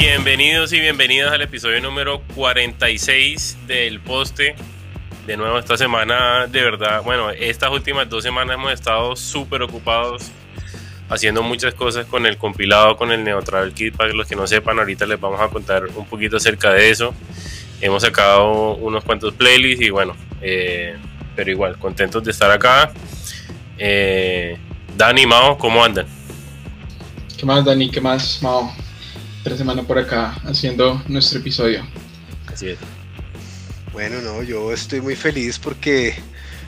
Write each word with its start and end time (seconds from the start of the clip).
Bienvenidos 0.00 0.72
y 0.72 0.80
bienvenidas 0.80 1.30
al 1.30 1.42
episodio 1.42 1.78
número 1.82 2.22
46 2.34 3.58
del 3.66 4.00
poste. 4.00 4.54
De 5.26 5.36
nuevo 5.36 5.58
esta 5.58 5.76
semana, 5.76 6.46
de 6.46 6.62
verdad, 6.62 7.02
bueno, 7.04 7.28
estas 7.28 7.70
últimas 7.70 8.08
dos 8.08 8.22
semanas 8.22 8.54
hemos 8.54 8.72
estado 8.72 9.14
súper 9.14 9.60
ocupados 9.60 10.30
haciendo 11.10 11.42
muchas 11.42 11.74
cosas 11.74 12.06
con 12.06 12.24
el 12.24 12.38
compilado, 12.38 12.96
con 12.96 13.12
el 13.12 13.22
Neutral 13.22 13.74
Kit. 13.74 13.94
Para 13.94 14.14
los 14.14 14.26
que 14.26 14.34
no 14.36 14.46
sepan, 14.46 14.78
ahorita 14.78 15.04
les 15.04 15.20
vamos 15.20 15.38
a 15.38 15.48
contar 15.48 15.84
un 15.94 16.06
poquito 16.06 16.38
acerca 16.38 16.72
de 16.72 16.88
eso. 16.88 17.12
Hemos 17.82 18.02
sacado 18.02 18.76
unos 18.76 19.04
cuantos 19.04 19.34
playlists 19.34 19.84
y 19.84 19.90
bueno, 19.90 20.16
eh, 20.40 20.96
pero 21.36 21.50
igual, 21.50 21.76
contentos 21.78 22.24
de 22.24 22.30
estar 22.30 22.50
acá. 22.50 22.90
Eh, 23.76 24.56
Dani, 24.96 25.26
Mao, 25.26 25.58
¿cómo 25.58 25.84
andan? 25.84 26.06
¿Qué 27.36 27.44
más, 27.44 27.62
Dani? 27.66 27.90
¿Qué 27.90 28.00
más, 28.00 28.42
Mao? 28.42 28.72
Tres 29.42 29.58
semanas 29.58 29.86
por 29.86 29.98
acá 29.98 30.34
haciendo 30.44 31.02
nuestro 31.08 31.38
episodio. 31.38 31.86
Así 32.52 32.68
es. 32.68 32.78
Bueno, 33.92 34.20
no, 34.20 34.42
yo 34.42 34.72
estoy 34.72 35.00
muy 35.00 35.16
feliz 35.16 35.58
porque 35.58 36.14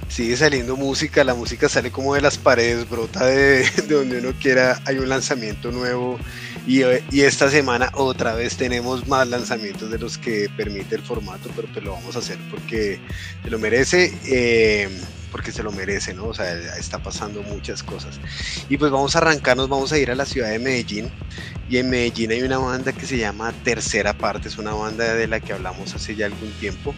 sigue 0.09 0.37
saliendo 0.37 0.77
música, 0.77 1.23
la 1.23 1.35
música 1.35 1.69
sale 1.69 1.91
como 1.91 2.15
de 2.15 2.21
las 2.21 2.39
paredes, 2.39 2.89
brota 2.89 3.27
de, 3.27 3.65
donde 3.89 4.19
uno 4.19 4.33
quiera, 4.41 4.81
hay 4.87 4.99
un 4.99 5.09
lanzamiento 5.09 5.71
nuevo 5.71 6.19
y, 6.67 6.83
y, 7.11 7.23
esta 7.23 7.51
semana 7.51 7.91
otra 7.95 8.35
vez 8.35 8.57
tenemos 8.57 9.07
más 9.09 9.29
lanzamientos 9.29 9.91
de 9.91 9.99
los 9.99 10.19
que 10.19 10.49
permite 10.57 10.95
el 10.95 11.03
formato, 11.03 11.51
pero 11.55 11.69
pues 11.73 11.85
lo 11.85 11.93
vamos 11.93 12.17
a 12.17 12.21
hacer 12.21 12.39
porque 12.51 13.01
se 13.43 13.51
lo 13.51 13.59
merece. 13.59 14.13
Eh, 14.25 14.89
porque 15.33 15.51
se 15.51 15.63
lo 15.63 15.73
merece, 15.73 16.13
¿no? 16.13 16.27
O 16.27 16.35
sea, 16.35 16.53
está 16.77 16.99
pasando 16.99 17.43
muchas 17.43 17.83
cosas. 17.83 18.21
Y 18.69 18.77
pues 18.77 18.93
vamos 18.93 19.17
a 19.17 19.19
arrancarnos, 19.19 19.69
vamos 19.69 19.91
a 19.91 19.99
ir 19.99 20.11
a 20.11 20.15
la 20.15 20.27
ciudad 20.27 20.51
de 20.51 20.59
Medellín. 20.59 21.11
Y 21.71 21.79
en 21.79 21.89
Medellín 21.89 22.31
hay 22.33 22.43
una 22.43 22.59
banda 22.59 22.93
que 22.93 23.07
se 23.07 23.17
llama 23.17 23.51
Tercera 23.65 24.13
Parte, 24.13 24.49
es 24.49 24.59
una 24.59 24.75
banda 24.75 25.15
de 25.15 25.27
la 25.27 25.41
que 25.41 25.55
hablamos 25.55 25.95
hace 25.95 26.15
ya 26.15 26.27
algún 26.27 26.53
tiempo. 26.61 26.95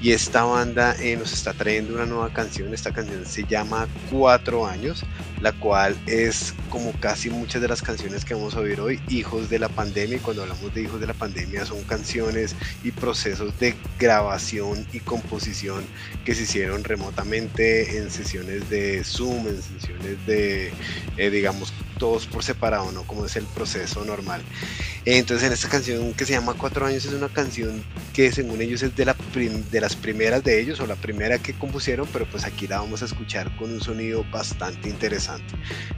Y 0.00 0.12
esta 0.12 0.44
banda 0.44 0.96
eh, 0.98 1.16
nos 1.16 1.32
está 1.32 1.52
trayendo 1.52 1.94
una 1.94 2.06
nueva 2.06 2.32
canción, 2.32 2.72
esta 2.72 2.90
canción 2.90 3.24
se 3.26 3.44
llama 3.44 3.86
Cuatro 4.10 4.66
Años, 4.66 5.04
la 5.42 5.52
cual 5.52 5.94
es 6.06 6.54
como 6.70 6.92
casi 7.00 7.28
muchas 7.28 7.60
de 7.60 7.68
las 7.68 7.82
canciones 7.82 8.24
que 8.24 8.32
vamos 8.32 8.54
a 8.54 8.60
oír 8.60 8.80
hoy, 8.80 8.93
hijos 9.08 9.50
de 9.50 9.58
la 9.58 9.68
pandemia. 9.68 10.16
Y 10.16 10.20
cuando 10.20 10.42
hablamos 10.42 10.74
de 10.74 10.82
hijos 10.82 11.00
de 11.00 11.06
la 11.06 11.14
pandemia 11.14 11.64
son 11.66 11.82
canciones 11.84 12.54
y 12.82 12.90
procesos 12.90 13.58
de 13.58 13.74
grabación 13.98 14.86
y 14.92 15.00
composición 15.00 15.84
que 16.24 16.34
se 16.34 16.42
hicieron 16.44 16.84
remotamente 16.84 17.98
en 17.98 18.10
sesiones 18.10 18.68
de 18.70 19.04
Zoom, 19.04 19.48
en 19.48 19.62
sesiones 19.62 20.26
de, 20.26 20.72
eh, 21.16 21.30
digamos, 21.30 21.72
todos 21.94 22.26
por 22.26 22.44
separado, 22.44 22.92
¿no? 22.92 23.04
Como 23.04 23.26
es 23.26 23.36
el 23.36 23.44
proceso 23.44 24.04
normal. 24.04 24.42
Entonces, 25.04 25.46
en 25.46 25.52
esta 25.52 25.68
canción 25.68 26.12
que 26.14 26.24
se 26.24 26.32
llama 26.32 26.54
Cuatro 26.54 26.86
años, 26.86 27.04
es 27.04 27.12
una 27.12 27.28
canción 27.28 27.84
que 28.12 28.32
según 28.32 28.60
ellos 28.60 28.82
es 28.82 28.94
de, 28.96 29.04
la 29.04 29.16
de 29.70 29.80
las 29.80 29.96
primeras 29.96 30.42
de 30.44 30.60
ellos 30.60 30.80
o 30.80 30.86
la 30.86 30.96
primera 30.96 31.38
que 31.38 31.54
compusieron, 31.54 32.08
pero 32.12 32.26
pues 32.26 32.44
aquí 32.44 32.66
la 32.66 32.80
vamos 32.80 33.02
a 33.02 33.06
escuchar 33.06 33.54
con 33.56 33.72
un 33.72 33.80
sonido 33.80 34.24
bastante 34.30 34.88
interesante. 34.88 35.54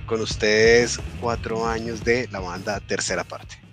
Con 0.06 0.20
ustedes, 0.20 1.00
Cuatro 1.20 1.66
años 1.66 2.04
de 2.04 2.28
la 2.30 2.40
banda 2.40 2.80
Tercera 2.80 3.24
Parte. 3.24 3.65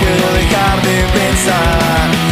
La 0.00 0.06
corrupción 0.06 2.29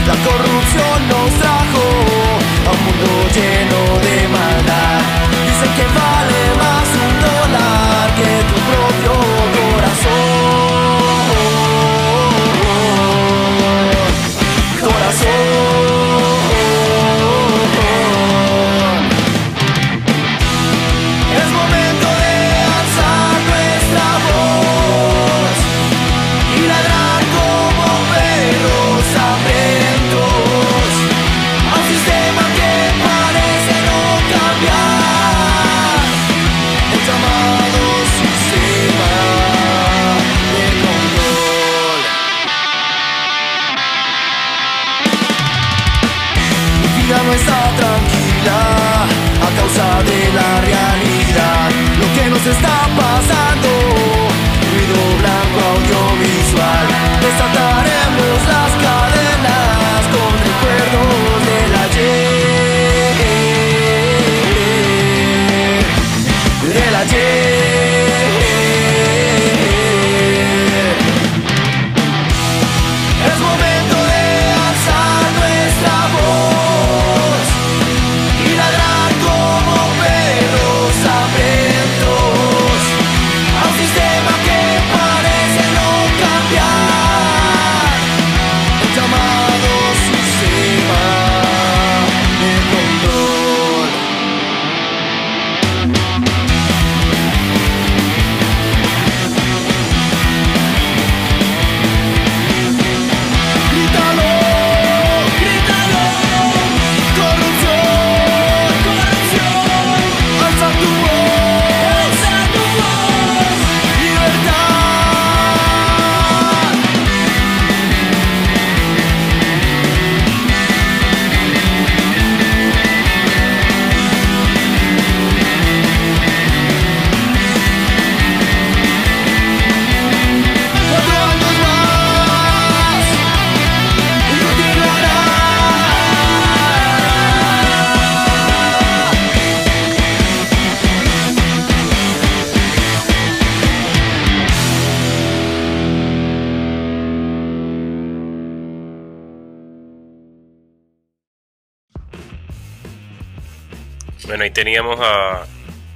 teníamos 154.58 154.99
a 155.00 155.46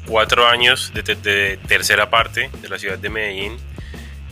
cuatro 0.06 0.46
años 0.46 0.92
de, 0.94 1.02
te- 1.02 1.16
de 1.16 1.56
tercera 1.66 2.08
parte 2.10 2.48
de 2.60 2.68
la 2.68 2.78
ciudad 2.78 2.96
de 2.96 3.08
Medellín. 3.10 3.56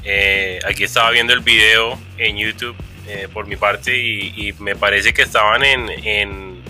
Eh, 0.04 0.60
aquí 0.64 0.84
estaba 0.84 1.10
viendo 1.10 1.32
el 1.32 1.40
video 1.40 1.98
en 2.16 2.36
YouTube 2.36 2.76
eh, 3.08 3.26
por 3.32 3.48
mi 3.48 3.56
parte 3.56 3.96
y, 3.96 4.52
me 4.60 4.76
parece 4.76 5.12
que 5.12 5.22
estaban 5.22 5.64
en, 5.64 5.90
en 5.90 6.62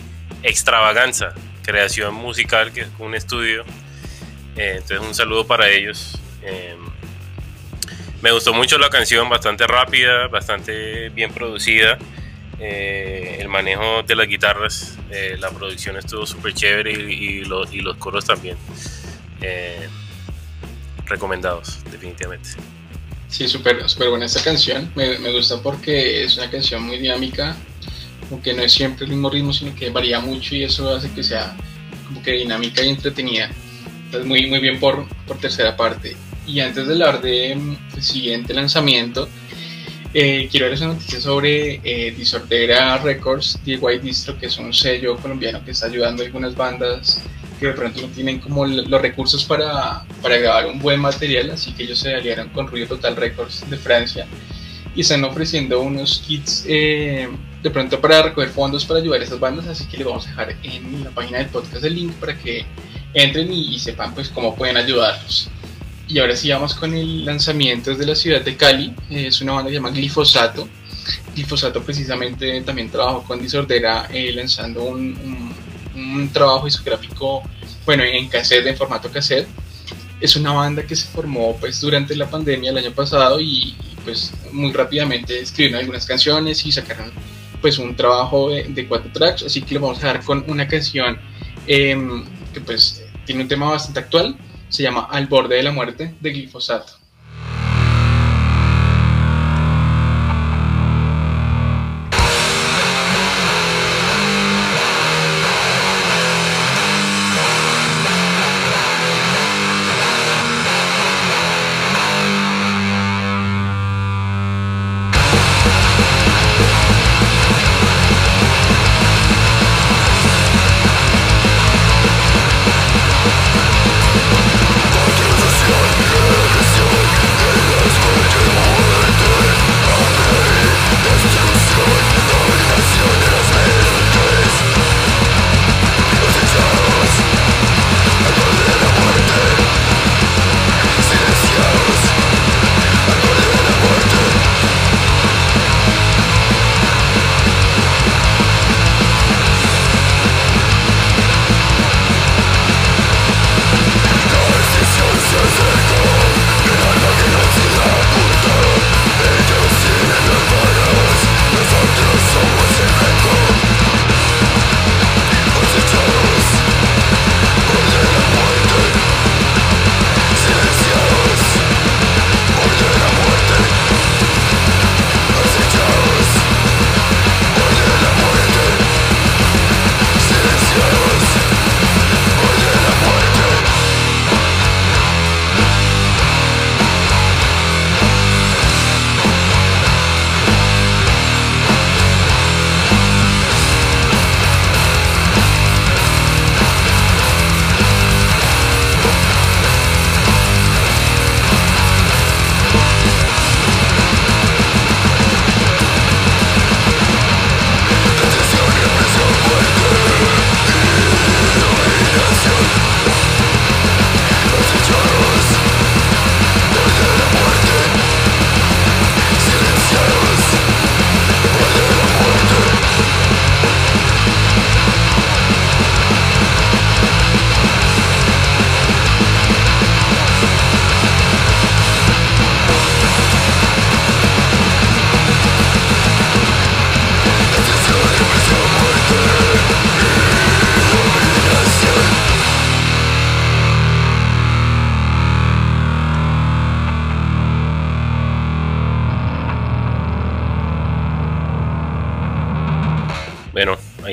Extravaganza, 0.42 1.34
creación 1.62 2.14
musical, 2.14 2.72
que 2.72 2.80
es 2.80 2.88
un 2.98 3.14
estudio. 3.14 3.66
Eh, 4.56 4.76
entonces 4.78 5.00
un 5.06 5.14
saludo 5.14 5.46
para 5.46 5.68
ellos. 5.68 6.18
Me 8.22 8.32
gustó 8.32 8.54
mucho 8.54 8.78
la 8.78 8.88
canción, 8.88 9.28
bastante 9.28 9.66
rápida, 9.66 10.28
bastante 10.28 11.10
bien 11.10 11.30
producida. 11.30 11.98
Eh, 12.62 13.38
el 13.40 13.48
manejo 13.48 14.02
de 14.02 14.14
las 14.14 14.28
guitarras, 14.28 14.98
eh, 15.10 15.36
la 15.38 15.50
producción 15.50 15.96
estuvo 15.96 16.26
súper 16.26 16.52
chévere 16.52 16.92
y, 16.92 17.44
los, 17.44 17.72
y, 17.72 17.80
los, 17.80 17.96
coros 17.96 18.26
también. 18.26 18.58
Eh, 19.40 19.88
recomendados, 21.06 21.78
definitivamente. 21.90 22.50
Sí, 23.28 23.48
súper 23.48 23.88
super 23.88 24.10
buena 24.10 24.26
esta 24.26 24.42
canción. 24.42 24.92
Me, 24.94 25.18
me, 25.18 25.32
gusta 25.32 25.62
porque 25.62 26.24
es 26.24 26.36
una 26.36 26.50
canción 26.50 26.82
muy 26.82 26.98
dinámica, 26.98 27.56
aunque 28.30 28.52
no 28.52 28.62
es 28.62 28.72
siempre 28.72 29.06
el 29.06 29.12
mismo 29.12 29.30
ritmo, 29.30 29.54
sino 29.54 29.74
que 29.74 29.88
varía 29.88 30.20
mucho 30.20 30.54
y 30.54 30.64
eso 30.64 30.94
hace 30.94 31.10
que 31.12 31.22
sea 31.22 31.56
como 32.06 32.22
que 32.22 32.32
dinámica 32.32 32.82
y 32.82 32.90
entretenida. 32.90 33.50
Entonces, 34.04 34.28
muy, 34.28 34.46
muy 34.48 34.58
bien 34.58 34.78
por, 34.78 35.08
por 35.26 35.38
tercera 35.38 35.76
parte. 35.76 36.14
Y 36.46 36.60
antes 36.60 36.86
de 36.86 36.92
hablar 36.92 37.22
del 37.22 37.56
mm, 37.56 38.00
siguiente 38.00 38.52
lanzamiento, 38.52 39.28
eh, 40.12 40.48
quiero 40.50 40.66
darles 40.66 40.80
una 40.80 40.94
noticia 40.94 41.20
sobre 41.20 41.80
eh, 41.84 42.12
Disordera 42.16 42.98
Records, 42.98 43.60
DIY 43.64 43.98
Distro, 44.02 44.36
que 44.38 44.46
es 44.46 44.58
un 44.58 44.72
sello 44.72 45.16
colombiano 45.16 45.64
que 45.64 45.70
está 45.70 45.86
ayudando 45.86 46.22
a 46.22 46.26
algunas 46.26 46.54
bandas 46.54 47.22
que 47.60 47.66
de 47.66 47.72
pronto 47.74 48.00
no 48.00 48.08
tienen 48.08 48.40
como 48.40 48.66
los 48.66 49.02
recursos 49.02 49.44
para, 49.44 50.02
para 50.22 50.38
grabar 50.38 50.66
un 50.66 50.78
buen 50.78 50.98
material, 50.98 51.50
así 51.50 51.72
que 51.72 51.82
ellos 51.84 51.98
se 51.98 52.14
aliaron 52.14 52.48
con 52.48 52.66
Ruido 52.66 52.88
Total 52.88 53.14
Records 53.14 53.68
de 53.68 53.76
Francia 53.76 54.26
y 54.96 55.02
están 55.02 55.22
ofreciendo 55.24 55.80
unos 55.80 56.22
kits 56.26 56.64
eh, 56.66 57.28
de 57.62 57.70
pronto 57.70 58.00
para 58.00 58.22
recoger 58.22 58.48
fondos 58.48 58.84
para 58.84 59.00
ayudar 59.00 59.20
a 59.20 59.24
esas 59.24 59.38
bandas, 59.38 59.66
así 59.68 59.84
que 59.86 59.98
les 59.98 60.06
vamos 60.06 60.26
a 60.26 60.30
dejar 60.30 60.56
en 60.62 61.04
la 61.04 61.10
página 61.10 61.38
del 61.38 61.48
podcast 61.48 61.84
el 61.84 61.94
link 61.94 62.12
para 62.14 62.36
que 62.36 62.64
entren 63.12 63.52
y, 63.52 63.74
y 63.74 63.78
sepan 63.78 64.14
pues 64.14 64.30
cómo 64.30 64.56
pueden 64.56 64.76
ayudarlos. 64.76 65.50
Y 66.10 66.18
ahora 66.18 66.34
sí 66.34 66.50
vamos 66.50 66.74
con 66.74 66.92
el 66.92 67.24
lanzamiento 67.24 67.90
desde 67.90 68.04
la 68.04 68.16
ciudad 68.16 68.40
de 68.42 68.56
Cali. 68.56 68.92
Es 69.08 69.40
una 69.42 69.52
banda 69.52 69.68
que 69.68 69.76
se 69.76 69.80
llama 69.80 69.90
Glifosato. 69.90 70.68
Glifosato 71.36 71.82
precisamente 71.84 72.60
también 72.62 72.90
trabajó 72.90 73.22
con 73.22 73.40
Disordera 73.40 74.08
eh, 74.12 74.32
lanzando 74.32 74.82
un, 74.82 75.54
un, 75.94 76.28
trabajo 76.32 76.64
discográfico, 76.64 77.44
bueno, 77.86 78.02
en 78.02 78.28
cassette, 78.28 78.66
en 78.66 78.76
formato 78.76 79.08
cassette. 79.08 79.46
Es 80.20 80.34
una 80.34 80.52
banda 80.52 80.82
que 80.82 80.96
se 80.96 81.06
formó 81.06 81.56
pues 81.60 81.80
durante 81.80 82.16
la 82.16 82.28
pandemia 82.28 82.72
el 82.72 82.78
año 82.78 82.92
pasado 82.92 83.40
y, 83.40 83.76
pues 84.04 84.32
muy 84.50 84.72
rápidamente 84.72 85.38
escribieron 85.38 85.78
algunas 85.78 86.06
canciones 86.06 86.66
y 86.66 86.72
sacaron 86.72 87.12
pues 87.60 87.78
un 87.78 87.94
trabajo 87.94 88.50
de, 88.50 88.86
cuatro 88.88 89.12
tracks. 89.12 89.44
Así 89.44 89.62
que 89.62 89.76
lo 89.76 89.82
vamos 89.82 90.02
a 90.02 90.08
dar 90.08 90.24
con 90.24 90.44
una 90.48 90.66
canción 90.66 91.20
em, 91.68 92.24
que 92.52 92.60
pues 92.60 93.04
tiene 93.24 93.42
un 93.42 93.48
tema 93.48 93.70
bastante 93.70 94.00
actual 94.00 94.36
se 94.70 94.82
llama 94.82 95.08
Al 95.10 95.26
borde 95.26 95.56
de 95.56 95.62
la 95.62 95.72
muerte 95.72 96.14
de 96.20 96.30
glifosato. 96.30 96.99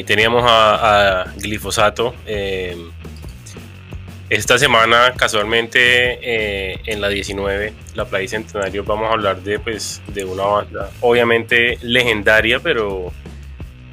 Teníamos 0.07 0.43
a, 0.47 1.25
glifosato. 1.35 2.15
Eh, 2.25 2.75
esta 4.29 4.57
semana, 4.57 5.13
casualmente, 5.15 5.79
eh, 6.21 6.79
en 6.85 6.99
la 6.99 7.09
19, 7.09 7.73
la 7.93 8.05
Playa 8.05 8.27
Centenario, 8.27 8.83
vamos 8.83 9.09
a 9.09 9.13
hablar 9.13 9.41
de, 9.41 9.59
pues, 9.59 10.01
de 10.07 10.25
una 10.25 10.43
banda, 10.43 10.89
obviamente 11.01 11.77
legendaria, 11.81 12.59
pero 12.59 13.11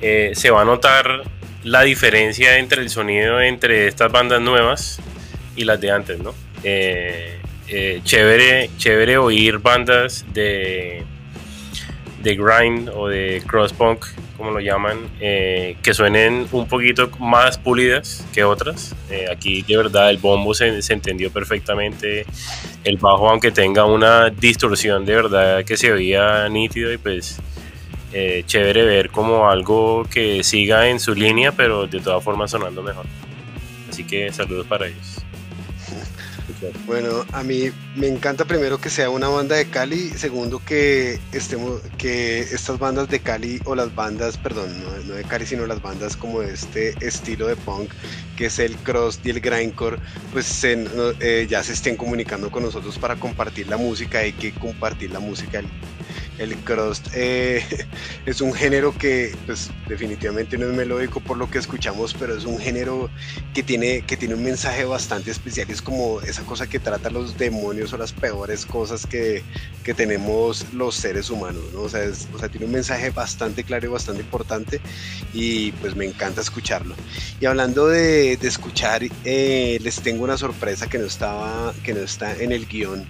eh, 0.00 0.32
se 0.34 0.50
va 0.50 0.62
a 0.62 0.64
notar 0.64 1.22
la 1.62 1.82
diferencia 1.82 2.58
entre 2.58 2.82
el 2.82 2.90
sonido 2.90 3.40
entre 3.40 3.86
estas 3.86 4.10
bandas 4.10 4.40
nuevas 4.40 5.00
y 5.56 5.64
las 5.64 5.80
de 5.80 5.90
antes, 5.90 6.18
¿no? 6.18 6.34
chévere, 8.04 8.70
chévere 8.78 9.18
oír 9.18 9.58
bandas 9.58 10.24
de, 10.32 11.04
de 12.24 12.34
grind 12.34 12.88
o 12.88 13.06
de 13.06 13.42
cross 13.46 13.72
punk 13.72 14.06
como 14.36 14.50
lo 14.50 14.58
llaman, 14.58 14.98
eh, 15.20 15.76
que 15.82 15.94
suenen 15.94 16.46
un 16.50 16.66
poquito 16.66 17.08
más 17.20 17.56
pulidas 17.56 18.26
que 18.32 18.42
otras. 18.42 18.94
Eh, 19.10 19.26
aquí 19.30 19.62
de 19.62 19.76
verdad 19.76 20.10
el 20.10 20.18
bombo 20.18 20.54
se, 20.54 20.82
se, 20.82 20.92
entendió 20.92 21.30
perfectamente, 21.30 22.26
el 22.82 22.96
bajo 22.96 23.30
aunque 23.30 23.52
tenga 23.52 23.84
una 23.84 24.30
distorsión 24.30 25.04
de 25.04 25.14
verdad 25.14 25.64
que 25.64 25.76
se 25.76 25.92
oía 25.92 26.48
nítido 26.48 26.92
y 26.92 26.98
pues 26.98 27.38
eh, 28.12 28.42
chévere 28.46 28.84
ver 28.84 29.10
como 29.10 29.48
algo 29.48 30.04
que 30.10 30.42
siga 30.42 30.88
en 30.88 30.98
su 30.98 31.14
línea 31.14 31.52
pero 31.52 31.86
de 31.86 32.00
todas 32.00 32.22
formas 32.24 32.50
sonando 32.50 32.82
mejor. 32.82 33.06
Así 33.88 34.04
que 34.04 34.32
saludos 34.32 34.66
para 34.66 34.88
ellos. 34.88 35.23
Bueno, 36.86 37.24
a 37.32 37.42
mí 37.42 37.70
me 37.96 38.08
encanta 38.08 38.44
primero 38.44 38.78
que 38.78 38.90
sea 38.90 39.10
una 39.10 39.28
banda 39.28 39.56
de 39.56 39.66
Cali, 39.66 40.10
segundo 40.10 40.60
que 40.64 41.18
estemos, 41.32 41.80
que 41.98 42.40
estas 42.40 42.78
bandas 42.78 43.08
de 43.08 43.20
Cali 43.20 43.60
o 43.64 43.74
las 43.74 43.94
bandas, 43.94 44.36
perdón, 44.36 44.70
no, 45.06 45.14
de 45.14 45.24
Cali, 45.24 45.46
sino 45.46 45.66
las 45.66 45.82
bandas 45.82 46.16
como 46.16 46.42
este 46.42 46.94
estilo 47.00 47.46
de 47.46 47.56
punk, 47.56 47.90
que 48.36 48.46
es 48.46 48.58
el 48.58 48.76
cross 48.76 49.20
y 49.24 49.30
el 49.30 49.40
grindcore, 49.40 49.98
pues 50.32 50.64
eh, 50.64 51.46
ya 51.48 51.62
se 51.62 51.72
estén 51.72 51.96
comunicando 51.96 52.50
con 52.50 52.62
nosotros 52.62 52.98
para 52.98 53.16
compartir 53.16 53.68
la 53.68 53.76
música, 53.76 54.18
hay 54.18 54.32
que 54.32 54.52
compartir 54.52 55.10
la 55.10 55.20
música 55.20 55.62
el 56.38 56.56
crust 56.56 57.08
eh, 57.14 57.64
es 58.26 58.40
un 58.40 58.52
género 58.52 58.96
que 58.96 59.34
pues 59.46 59.70
definitivamente 59.88 60.58
no 60.58 60.66
es 60.66 60.74
melódico 60.74 61.20
por 61.20 61.36
lo 61.36 61.50
que 61.50 61.58
escuchamos, 61.58 62.14
pero 62.14 62.36
es 62.36 62.44
un 62.44 62.58
género 62.58 63.10
que 63.52 63.62
tiene, 63.62 64.02
que 64.02 64.16
tiene 64.16 64.34
un 64.34 64.42
mensaje 64.42 64.84
bastante 64.84 65.30
especial. 65.30 65.70
Es 65.70 65.82
como 65.82 66.20
esa 66.22 66.42
cosa 66.42 66.66
que 66.66 66.78
trata 66.78 67.10
los 67.10 67.38
demonios 67.38 67.92
o 67.92 67.98
las 67.98 68.12
peores 68.12 68.66
cosas 68.66 69.06
que, 69.06 69.42
que 69.82 69.94
tenemos 69.94 70.72
los 70.72 70.94
seres 70.94 71.30
humanos, 71.30 71.62
¿no? 71.72 71.82
O 71.82 71.88
sea, 71.88 72.02
o 72.32 72.38
sea, 72.38 72.48
tiene 72.48 72.66
un 72.66 72.72
mensaje 72.72 73.10
bastante 73.10 73.64
claro 73.64 73.86
y 73.86 73.90
bastante 73.90 74.22
importante 74.22 74.80
y 75.32 75.72
pues 75.72 75.94
me 75.94 76.04
encanta 76.04 76.40
escucharlo. 76.40 76.94
Y 77.40 77.46
hablando 77.46 77.86
de, 77.88 78.36
de 78.36 78.48
escuchar, 78.48 79.02
eh, 79.24 79.78
les 79.82 80.00
tengo 80.00 80.24
una 80.24 80.36
sorpresa 80.36 80.88
que 80.88 80.98
no, 80.98 81.06
estaba, 81.06 81.74
que 81.82 81.94
no 81.94 82.00
está 82.00 82.34
en 82.36 82.52
el 82.52 82.66
guion 82.66 83.06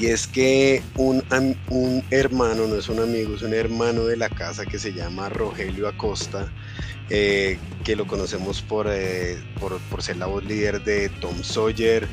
y 0.00 0.06
es 0.06 0.26
que 0.26 0.82
un, 0.96 1.22
un, 1.68 2.02
hermano, 2.10 2.66
no 2.66 2.76
es 2.76 2.88
un 2.88 3.00
amigo, 3.00 3.34
es 3.34 3.42
un 3.42 3.52
hermano 3.52 4.06
de 4.06 4.16
la 4.16 4.30
casa 4.30 4.64
que 4.64 4.78
se 4.78 4.94
llama 4.94 5.28
Rogelio 5.28 5.86
Acosta, 5.88 6.50
eh, 7.10 7.58
que 7.84 7.96
lo 7.96 8.06
conocemos 8.06 8.62
por, 8.62 8.86
eh, 8.90 9.38
por, 9.58 9.78
por, 9.90 10.02
ser 10.02 10.16
la 10.16 10.26
voz 10.26 10.44
líder 10.44 10.82
de 10.84 11.08
Tom 11.20 11.42
Sawyer, 11.42 12.06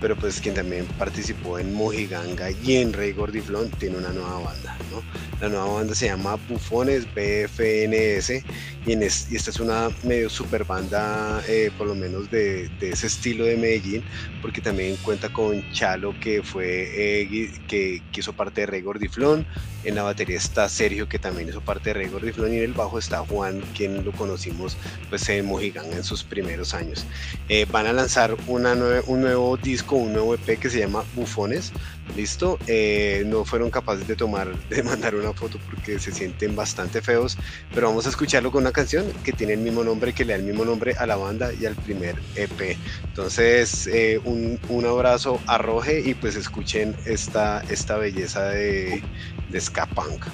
pero 0.00 0.16
pues 0.16 0.40
quien 0.40 0.54
también 0.54 0.84
participó 0.98 1.58
en 1.58 1.72
Mojiganga 1.72 2.50
y 2.50 2.76
en 2.76 2.92
Rey 2.92 3.12
Gordiflón, 3.12 3.70
tiene 3.70 3.96
una 3.96 4.10
nueva 4.12 4.40
banda, 4.40 4.76
¿no? 4.90 5.02
La 5.40 5.48
nueva 5.48 5.66
banda 5.66 5.94
se 5.94 6.06
llama 6.06 6.36
Bufones, 6.48 7.06
BFNS, 7.14 8.44
y, 8.86 8.92
en 8.92 9.02
esta 9.02 9.50
es 9.50 9.60
una 9.60 9.88
medio 10.02 10.28
super 10.28 10.64
banda, 10.64 11.42
eh, 11.48 11.70
por 11.78 11.86
lo 11.86 11.94
menos 11.94 12.30
de, 12.30 12.68
de, 12.80 12.90
ese 12.90 13.06
estilo 13.06 13.44
de 13.44 13.56
Medellín, 13.56 14.04
porque 14.42 14.60
también 14.60 14.96
cuenta 14.96 15.32
con 15.32 15.64
Chalo, 15.72 16.14
que 16.20 16.42
fue, 16.42 17.22
eh, 17.22 17.50
que, 17.66 18.02
que, 18.12 18.20
hizo 18.20 18.32
parte 18.34 18.62
de 18.62 18.66
Rey 18.66 18.82
Gordiflón, 18.82 19.46
en 19.84 19.94
la 19.94 20.02
batería 20.02 20.36
está 20.36 20.68
Sergio, 20.68 21.08
que 21.08 21.18
también 21.18 21.48
hizo 21.48 21.60
parte 21.60 21.90
de 21.90 21.94
Rey 21.94 22.08
Gordiflón, 22.08 22.52
y 22.52 22.58
en 22.58 22.64
el 22.64 22.72
bajo 22.72 22.98
está 22.98 23.18
Juan, 23.20 23.62
quien 23.74 24.04
lo 24.04 24.12
conocimos 24.12 24.76
pues 25.14 25.28
en 25.28 25.46
Mojiganga 25.46 25.94
en 25.94 26.02
sus 26.02 26.24
primeros 26.24 26.74
años. 26.74 27.06
Eh, 27.48 27.66
van 27.70 27.86
a 27.86 27.92
lanzar 27.92 28.36
una 28.48 28.72
un 29.06 29.20
nuevo 29.20 29.56
disco 29.56 29.94
un 29.94 30.12
nuevo 30.12 30.34
EP 30.34 30.58
que 30.58 30.68
se 30.68 30.80
llama 30.80 31.04
Bufones. 31.14 31.70
Listo, 32.16 32.58
eh, 32.66 33.22
no 33.24 33.44
fueron 33.44 33.70
capaces 33.70 34.08
de 34.08 34.16
tomar, 34.16 34.52
de 34.68 34.82
mandar 34.82 35.14
una 35.14 35.32
foto 35.32 35.60
porque 35.70 36.00
se 36.00 36.10
sienten 36.10 36.56
bastante 36.56 37.00
feos, 37.00 37.38
pero 37.72 37.86
vamos 37.86 38.06
a 38.06 38.08
escucharlo 38.08 38.50
con 38.50 38.62
una 38.64 38.72
canción 38.72 39.06
que 39.22 39.30
tiene 39.32 39.52
el 39.52 39.60
mismo 39.60 39.84
nombre, 39.84 40.12
que 40.12 40.24
le 40.24 40.32
da 40.32 40.40
el 40.40 40.44
mismo 40.44 40.64
nombre 40.64 40.96
a 40.98 41.06
la 41.06 41.14
banda 41.14 41.52
y 41.52 41.64
al 41.64 41.76
primer 41.76 42.16
EP. 42.34 42.76
Entonces, 43.04 43.86
eh, 43.86 44.20
un, 44.24 44.58
un, 44.68 44.84
abrazo 44.84 45.40
a 45.46 45.58
Roge 45.58 46.00
y 46.00 46.14
pues 46.14 46.34
escuchen 46.34 46.96
esta, 47.06 47.62
esta 47.70 47.98
belleza 47.98 48.48
de, 48.48 49.00
de 49.48 49.60
ska 49.60 49.86
punk. 49.86 50.24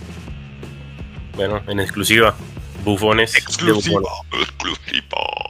Bueno, 1.36 1.60
en 1.68 1.80
exclusiva, 1.80 2.34
Bufones. 2.82 3.34
Exclusiva, 3.34 4.00
exclusiva. 4.32 5.49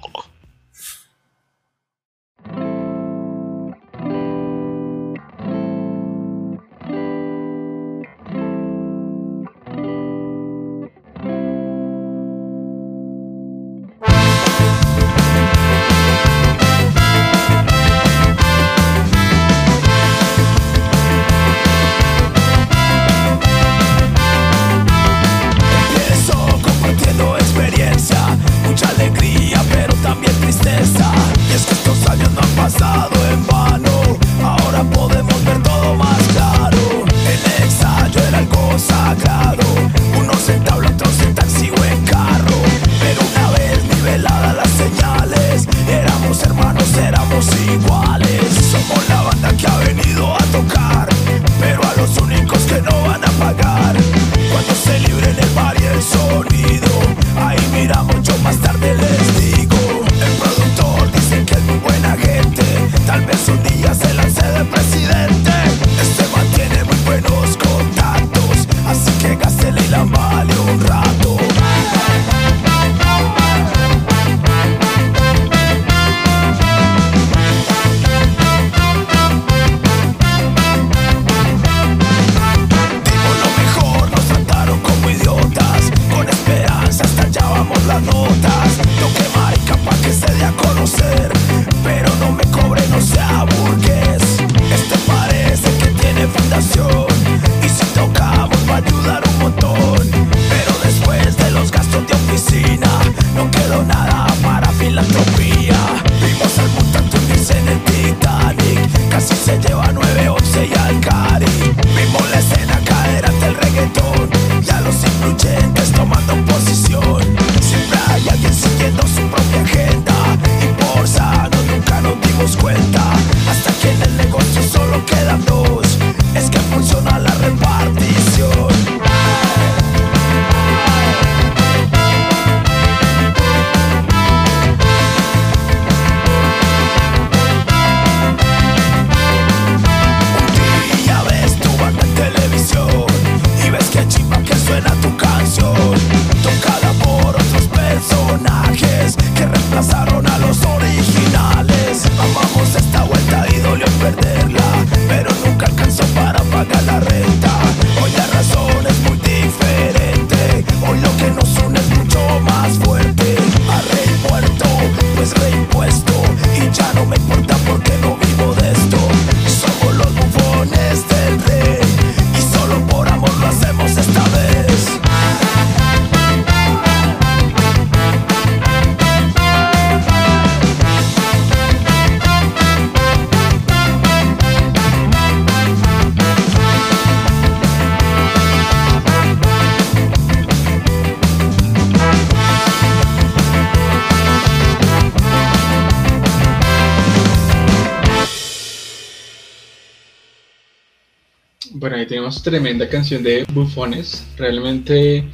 Tenemos 202.11 202.43
tremenda 202.43 202.89
canción 202.89 203.23
de 203.23 203.45
Bufones. 203.53 204.27
Realmente 204.37 205.25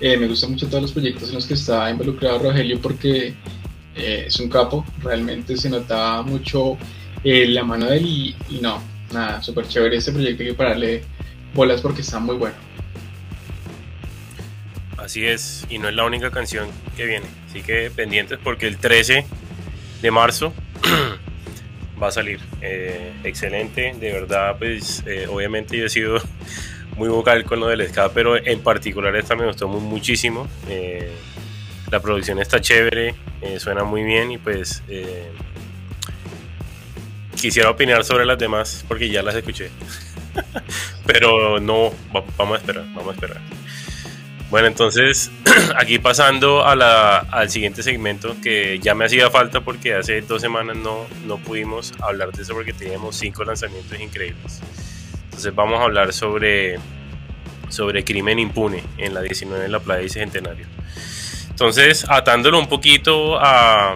eh, 0.00 0.16
me 0.16 0.28
gustan 0.28 0.52
mucho 0.52 0.68
todos 0.68 0.82
los 0.82 0.92
proyectos 0.92 1.30
en 1.30 1.34
los 1.34 1.44
que 1.44 1.54
está 1.54 1.90
involucrado 1.90 2.38
Rogelio 2.38 2.80
porque 2.80 3.34
eh, 3.96 4.24
es 4.28 4.38
un 4.38 4.48
capo. 4.48 4.86
Realmente 5.02 5.56
se 5.56 5.68
notaba 5.68 6.22
mucho 6.22 6.78
eh, 7.24 7.48
la 7.48 7.64
mano 7.64 7.86
de 7.86 7.96
él 7.96 8.06
y, 8.06 8.60
no, 8.60 8.80
nada, 9.12 9.42
súper 9.42 9.66
chévere 9.66 9.96
este 9.96 10.12
proyecto. 10.12 10.44
Hay 10.44 10.50
que 10.50 10.54
pararle 10.54 11.02
bolas 11.52 11.80
porque 11.80 12.02
está 12.02 12.20
muy 12.20 12.36
bueno. 12.36 12.54
Así 14.98 15.26
es, 15.26 15.66
y 15.68 15.78
no 15.78 15.88
es 15.88 15.96
la 15.96 16.04
única 16.04 16.30
canción 16.30 16.68
que 16.96 17.06
viene. 17.06 17.26
Así 17.48 17.60
que 17.62 17.90
pendientes 17.90 18.38
porque 18.40 18.68
el 18.68 18.76
13 18.76 19.26
de 20.00 20.10
marzo 20.12 20.52
va 22.00 22.08
a 22.08 22.12
salir. 22.12 22.40
Eh, 22.60 23.12
excelente, 23.24 23.94
de 23.98 24.12
verdad, 24.12 24.56
pues 24.58 25.02
eh, 25.06 25.26
obviamente 25.28 25.76
yo 25.76 25.86
he 25.86 25.88
sido 25.88 26.18
muy 26.96 27.08
vocal 27.08 27.44
con 27.44 27.60
lo 27.60 27.66
del 27.68 27.86
ska, 27.88 28.10
pero 28.12 28.36
en 28.36 28.60
particular 28.60 29.14
esta 29.16 29.36
me 29.36 29.46
gustó 29.46 29.68
muchísimo. 29.68 30.48
Eh, 30.68 31.10
la 31.90 32.00
producción 32.00 32.38
está 32.38 32.60
chévere, 32.60 33.14
suena 33.58 33.82
muy 33.82 34.04
bien 34.04 34.30
y 34.30 34.38
pues 34.38 34.80
quisiera 37.34 37.70
opinar 37.70 38.04
sobre 38.04 38.24
las 38.24 38.38
demás 38.38 38.84
porque 38.86 39.08
ya 39.08 39.22
las 39.22 39.34
escuché. 39.34 39.70
pero 41.06 41.58
no, 41.58 41.92
vamos 42.36 42.56
a 42.56 42.60
esperar, 42.60 42.84
vamos 42.94 43.08
a 43.08 43.12
esperar. 43.12 43.59
Bueno, 44.50 44.66
entonces 44.66 45.30
aquí 45.76 46.00
pasando 46.00 46.66
a 46.66 46.74
la, 46.74 47.18
al 47.18 47.50
siguiente 47.50 47.84
segmento 47.84 48.34
que 48.42 48.80
ya 48.80 48.94
me 48.96 49.04
hacía 49.04 49.30
falta 49.30 49.60
porque 49.60 49.94
hace 49.94 50.22
dos 50.22 50.42
semanas 50.42 50.76
no, 50.76 51.06
no 51.24 51.38
pudimos 51.38 51.92
hablar 52.00 52.32
de 52.32 52.42
eso 52.42 52.52
porque 52.54 52.72
teníamos 52.72 53.14
cinco 53.16 53.44
lanzamientos 53.44 53.98
increíbles. 54.00 54.60
Entonces 55.24 55.54
vamos 55.54 55.78
a 55.78 55.84
hablar 55.84 56.12
sobre, 56.12 56.78
sobre 57.68 58.04
crimen 58.04 58.40
impune 58.40 58.82
en 58.98 59.14
la 59.14 59.22
19 59.22 59.62
de 59.62 59.68
la 59.68 59.78
playa 59.78 60.02
y 60.02 60.08
centenario. 60.08 60.66
Entonces, 61.48 62.04
atándolo 62.08 62.58
un 62.58 62.68
poquito 62.68 63.38
a, 63.38 63.94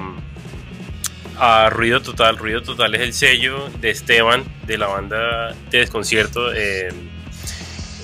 a 1.39 1.71
Ruido 1.71 2.01
Total. 2.01 2.37
Ruido 2.37 2.63
Total 2.63 2.95
es 2.95 3.01
el 3.01 3.13
sello 3.13 3.71
de 3.81 3.91
Esteban 3.91 4.45
de 4.67 4.79
la 4.79 4.87
banda 4.87 5.53
de 5.71 5.79
Desconcierto. 5.79 6.53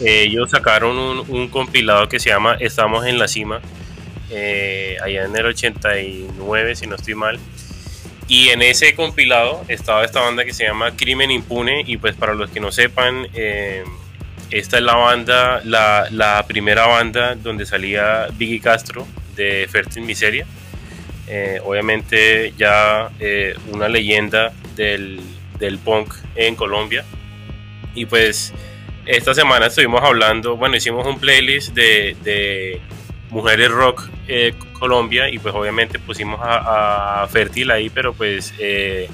Ellos 0.04 0.50
sacaron 0.50 1.24
un, 1.28 1.48
compilado 1.48 2.08
que 2.08 2.18
se 2.18 2.30
llama 2.30 2.56
Estamos 2.58 3.06
en 3.06 3.18
la 3.18 3.28
cima, 3.28 3.60
eh, 4.30 4.96
allá 5.02 5.24
en 5.24 5.36
el 5.36 5.46
89, 5.46 6.76
si 6.76 6.86
no 6.86 6.96
estoy 6.96 7.14
mal. 7.14 7.38
Y 8.28 8.48
en 8.48 8.62
ese 8.62 8.94
compilado 8.94 9.64
estaba 9.68 10.04
esta 10.04 10.20
banda 10.20 10.44
que 10.44 10.52
se 10.52 10.64
llama 10.64 10.96
Crimen 10.96 11.30
Impune. 11.30 11.84
Y 11.86 11.96
pues 11.96 12.14
para 12.14 12.34
los 12.34 12.50
que 12.50 12.60
no 12.60 12.70
sepan, 12.70 13.26
eh, 13.34 13.84
esta 14.50 14.78
es 14.78 14.84
la 14.84 14.94
banda, 14.94 15.60
la, 15.64 16.44
primera 16.46 16.86
banda 16.86 17.34
donde 17.34 17.66
salía 17.66 18.28
Vicky 18.32 18.60
Castro 18.60 19.06
de 19.34 19.68
Fértil 19.70 20.04
Miseria. 20.04 20.46
Eh, 21.26 21.60
obviamente 21.64 22.54
ya 22.56 23.10
una 23.68 23.88
leyenda 23.88 24.52
del, 24.76 25.20
del 25.58 25.78
punk 25.78 26.14
en 26.36 26.54
Colombia. 26.54 27.04
Y 27.96 28.06
pues 28.06 28.54
esta 29.06 29.34
semana 29.34 29.66
estuvimos 29.66 30.02
hablando, 30.02 30.56
bueno, 30.56 30.76
hicimos 30.76 31.06
un 31.06 31.18
playlist 31.18 31.74
de, 31.74 32.80
mujeres 33.30 33.70
rock 33.70 34.08
eh, 34.26 34.54
Colombia 34.72 35.28
y 35.28 35.38
pues 35.38 35.54
obviamente 35.54 36.00
pusimos 36.00 36.40
a, 36.42 37.22
a 37.22 37.28
Fértil 37.28 37.70
ahí, 37.70 37.88
pero 37.88 38.12
pues 38.12 38.52
eh, 38.58 39.08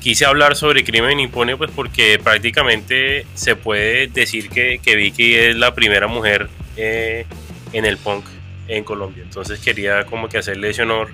quise 0.00 0.26
hablar 0.26 0.56
sobre 0.56 0.84
Crimen 0.84 1.18
Impone 1.20 1.56
pues 1.56 1.70
porque 1.74 2.20
prácticamente 2.22 3.24
se 3.32 3.56
puede 3.56 4.08
decir 4.08 4.50
que, 4.50 4.78
que 4.84 4.94
Vicky 4.94 5.34
es 5.34 5.56
la 5.56 5.74
primera 5.74 6.06
mujer 6.06 6.48
eh, 6.76 7.24
en 7.72 7.86
el 7.86 7.96
punk 7.96 8.26
en 8.68 8.84
Colombia. 8.84 9.22
Entonces 9.22 9.58
quería 9.60 10.04
como 10.04 10.28
que 10.28 10.36
hacerle 10.36 10.68
ese 10.68 10.82
honor 10.82 11.10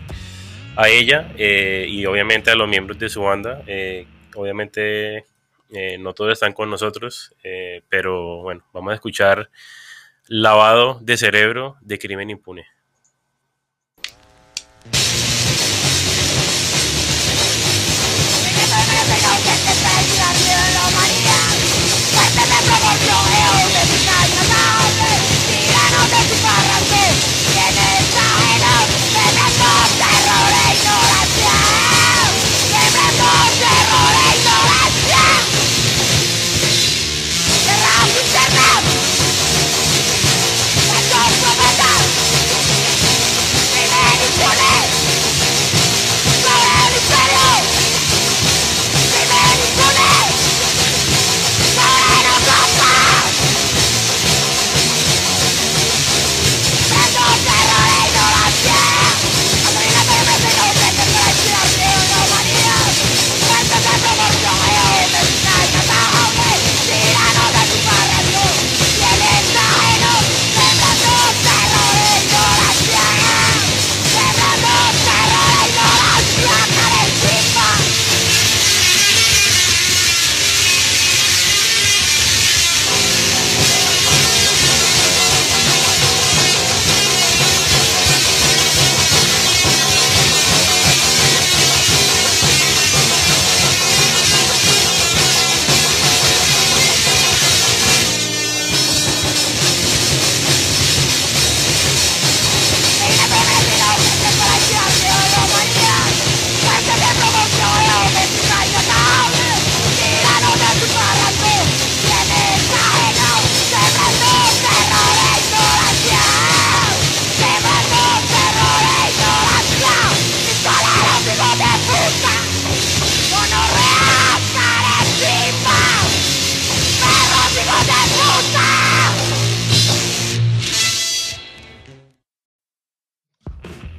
a 0.74 0.88
ella 0.88 1.28
y 1.38 2.04
obviamente 2.06 2.50
a 2.50 2.56
los 2.56 2.68
miembros 2.68 2.98
de 2.98 3.08
su 3.08 3.22
banda. 3.22 3.62
obviamente 4.34 5.24
eh, 5.70 5.98
no 5.98 6.14
todos 6.14 6.32
están 6.32 6.52
con 6.52 6.70
nosotros, 6.70 7.34
eh, 7.42 7.82
pero 7.88 8.42
bueno, 8.42 8.64
vamos 8.72 8.92
a 8.92 8.94
escuchar 8.94 9.50
Lavado 10.28 10.98
de 11.02 11.16
Cerebro 11.16 11.76
de 11.80 11.98
Crimen 11.98 12.30
Impune. 12.30 12.66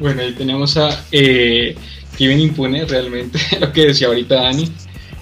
Bueno, 0.08 0.22
ahí 0.22 0.32
tenemos 0.32 0.78
a 0.78 1.04
eh, 1.12 1.76
Crimen 2.16 2.40
Impune, 2.40 2.86
realmente 2.86 3.38
lo 3.60 3.74
que 3.74 3.88
decía 3.88 4.08
ahorita 4.08 4.36
Dani. 4.36 4.72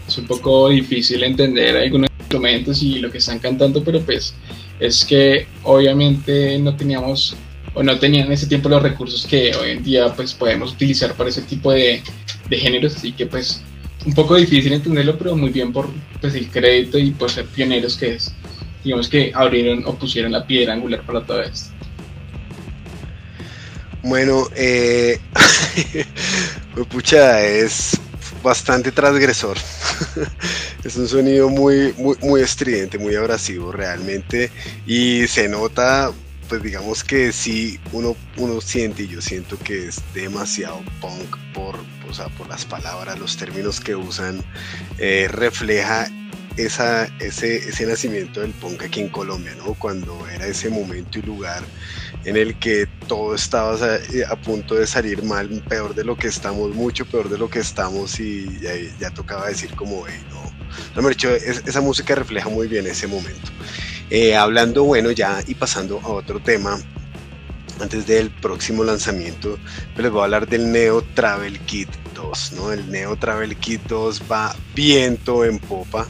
Es 0.07 0.15
un 0.19 0.27
poco 0.27 0.69
difícil 0.69 1.23
entender 1.23 1.75
algunos 1.75 2.07
instrumentos 2.19 2.83
y 2.83 2.99
lo 2.99 3.09
que 3.09 3.17
están 3.17 3.39
cantando, 3.39 3.83
pero 3.83 3.99
pues 4.01 4.35
es 4.79 5.03
que 5.03 5.47
obviamente 5.63 6.59
no 6.59 6.75
teníamos 6.75 7.35
o 7.73 7.81
no 7.81 7.97
tenían 7.97 8.27
en 8.27 8.33
ese 8.33 8.45
tiempo 8.45 8.69
los 8.69 8.83
recursos 8.83 9.25
que 9.25 9.55
hoy 9.55 9.71
en 9.71 9.83
día 9.83 10.13
pues 10.13 10.35
podemos 10.35 10.73
utilizar 10.73 11.15
para 11.15 11.31
ese 11.31 11.41
tipo 11.41 11.71
de, 11.71 12.03
de 12.47 12.57
géneros, 12.57 12.95
así 12.95 13.11
que 13.11 13.25
pues 13.25 13.63
un 14.05 14.13
poco 14.13 14.35
difícil 14.35 14.71
entenderlo, 14.71 15.17
pero 15.17 15.35
muy 15.35 15.49
bien 15.49 15.73
por 15.73 15.89
pues, 16.21 16.35
el 16.35 16.47
crédito 16.51 16.99
y 16.99 17.09
por 17.09 17.31
ser 17.31 17.45
pioneros 17.45 17.97
que 17.97 18.13
es. 18.13 18.35
Digamos 18.83 19.09
que 19.09 19.31
abrieron 19.33 19.83
o 19.87 19.95
pusieron 19.95 20.31
la 20.31 20.45
piedra 20.45 20.73
angular 20.73 21.03
para 21.07 21.25
todo 21.25 21.41
esto. 21.41 21.74
Bueno, 24.05 24.47
eh, 24.55 25.19
pucha, 26.91 27.43
es 27.43 27.99
bastante 28.43 28.91
transgresor. 28.91 29.57
es 30.83 30.95
un 30.95 31.07
sonido 31.07 31.49
muy, 31.49 31.91
muy, 31.97 32.15
muy 32.21 32.41
estridente, 32.41 32.99
muy 32.99 33.15
abrasivo 33.15 33.71
realmente. 33.71 34.51
Y 34.85 35.25
se 35.25 35.49
nota, 35.49 36.11
pues 36.47 36.61
digamos 36.61 37.03
que 37.03 37.31
sí, 37.31 37.79
uno, 37.93 38.15
uno 38.37 38.61
siente 38.61 39.01
y 39.03 39.07
yo 39.07 39.21
siento 39.21 39.57
que 39.57 39.87
es 39.87 40.03
demasiado 40.13 40.83
punk 41.01 41.35
por, 41.55 41.75
o 42.07 42.13
sea, 42.13 42.27
por 42.37 42.47
las 42.47 42.63
palabras, 42.63 43.17
los 43.17 43.35
términos 43.37 43.79
que 43.79 43.95
usan. 43.95 44.45
Eh, 44.99 45.27
refleja 45.31 46.07
esa, 46.57 47.05
ese, 47.19 47.57
ese 47.57 47.85
nacimiento 47.85 48.41
del 48.41 48.51
punk 48.51 48.83
aquí 48.83 49.01
en 49.01 49.09
Colombia, 49.09 49.53
¿no? 49.57 49.73
Cuando 49.73 50.27
era 50.27 50.47
ese 50.47 50.69
momento 50.69 51.19
y 51.19 51.21
lugar 51.21 51.63
en 52.23 52.37
el 52.37 52.57
que 52.57 52.87
todo 53.07 53.35
estaba 53.35 53.75
a, 53.75 54.35
punto 54.37 54.75
de 54.75 54.87
salir 54.87 55.23
mal, 55.23 55.49
peor 55.67 55.93
de 55.93 56.03
lo 56.03 56.17
que 56.17 56.27
estamos, 56.27 56.73
mucho 56.73 57.05
peor 57.05 57.29
de 57.29 57.37
lo 57.37 57.49
que 57.49 57.59
estamos 57.59 58.19
y 58.19 58.59
ya, 58.99 59.09
tocaba 59.11 59.47
decir 59.47 59.75
como, 59.75 60.05
hey, 60.07 60.23
no, 60.29 61.01
no, 61.01 61.09
hecho, 61.09 61.29
esa 61.33 61.81
música 61.81 62.15
refleja 62.15 62.49
muy 62.49 62.67
bien 62.67 62.87
ese 62.87 63.07
momento. 63.07 63.51
Eh, 64.09 64.35
hablando, 64.35 64.83
bueno, 64.83 65.11
ya 65.11 65.39
y 65.47 65.55
pasando 65.55 65.99
a 66.03 66.09
otro 66.09 66.39
tema, 66.39 66.79
antes 67.79 68.07
del 68.07 68.29
próximo 68.29 68.83
lanzamiento, 68.83 69.57
pues 69.93 70.03
les 70.03 70.11
voy 70.11 70.21
a 70.21 70.23
hablar 70.25 70.47
del 70.47 70.71
Neo 70.71 71.01
Travel 71.13 71.59
Kit 71.61 71.89
2, 72.13 72.53
¿no? 72.53 72.71
El 72.71 72.89
Neo 72.89 73.15
Travel 73.17 73.55
Kit 73.57 73.81
2 73.87 74.23
va 74.31 74.55
viento 74.73 75.43
en 75.45 75.59
popa 75.59 76.07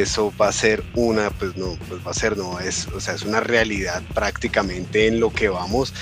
eso 0.00 0.32
va 0.40 0.48
a 0.48 0.52
ser 0.52 0.82
una, 0.94 1.30
pues 1.30 1.56
no, 1.56 1.76
pues 1.88 2.04
va 2.06 2.10
a 2.10 2.14
ser, 2.14 2.36
no, 2.36 2.60
es, 2.60 2.88
o 2.88 3.00
sea, 3.00 3.14
es 3.14 3.22
una 3.22 3.40
realidad 3.40 4.02
prácticamente 4.14 5.06
en 5.06 5.20
lo 5.20 5.30
que 5.30 5.48
vamos. 5.48 5.94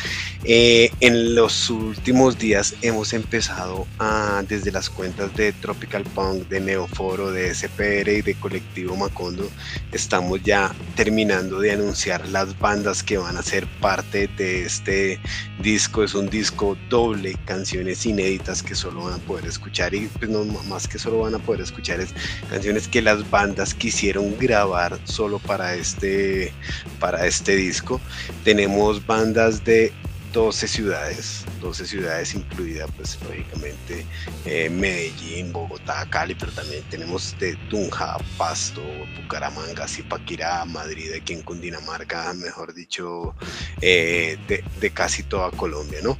Eh, 0.45 0.91
en 1.01 1.37
los 1.37 1.71
últimos 1.71 2.39
días 2.39 2.75
hemos 2.83 3.13
empezado 3.13 3.87
a, 3.99 4.43
desde 4.49 4.73
las 4.73 4.91
cuentas 4.91 5.35
de 5.37 5.53
Tropical 5.53 6.03
Punk, 6.03 6.49
de 6.49 6.61
Neoforo, 6.61 7.31
de 7.31 7.55
SPR 7.55 8.11
y 8.11 8.23
de 8.23 8.35
Colectivo 8.35 8.97
Macondo, 8.97 9.49
estamos 9.93 10.43
ya 10.43 10.75
terminando 10.97 11.61
de 11.61 11.73
anunciar 11.73 12.27
las 12.29 12.59
bandas 12.59 13.03
que 13.03 13.19
van 13.19 13.37
a 13.37 13.43
ser 13.43 13.67
parte 13.81 14.29
de 14.37 14.65
este 14.65 15.21
disco. 15.61 16.03
Es 16.03 16.15
un 16.15 16.29
disco 16.29 16.77
doble, 16.89 17.37
canciones 17.45 18.05
inéditas 18.05 18.63
que 18.63 18.75
solo 18.75 19.05
van 19.05 19.15
a 19.15 19.19
poder 19.19 19.47
escuchar 19.47 19.95
y 19.95 20.09
pues 20.19 20.31
no 20.31 20.45
más 20.45 20.89
que 20.89 20.99
solo 20.99 21.21
van 21.21 21.35
a 21.35 21.39
poder 21.39 21.61
escuchar 21.61 22.01
es 22.01 22.15
canciones 22.51 22.89
que 22.89 23.03
las 23.03 23.29
bandas 23.31 23.75
quisieron 23.83 24.39
grabar 24.39 24.97
solo 25.03 25.41
para 25.41 25.75
este, 25.75 26.53
para 27.01 27.27
este 27.27 27.57
disco. 27.57 28.01
Tenemos 28.45 29.05
bandas 29.05 29.65
de 29.65 29.93
12 30.33 30.69
ciudades, 30.69 31.45
12 31.61 31.87
ciudades 31.87 32.33
incluidas 32.33 32.89
pues 32.97 33.19
lógicamente 33.25 34.07
eh, 34.47 34.71
Medellín, 34.71 35.53
Bogotá, 35.53 36.07
Cali, 36.09 36.37
pero 36.37 36.53
también 36.53 36.85
tenemos 36.91 37.37
de 37.41 37.57
Tunja, 37.69 38.19
Pasto, 38.39 38.83
Bucaramanga, 39.21 39.89
Zipaquirá, 39.89 40.65
Madrid, 40.65 41.11
aquí 41.21 41.33
en 41.33 41.43
Cundinamarca, 41.43 42.33
mejor 42.35 42.75
dicho, 42.75 43.35
eh, 43.81 44.39
de, 44.47 44.63
de, 44.81 44.91
casi 44.91 45.25
toda 45.25 45.51
Colombia, 45.51 45.99
¿no? 46.05 46.17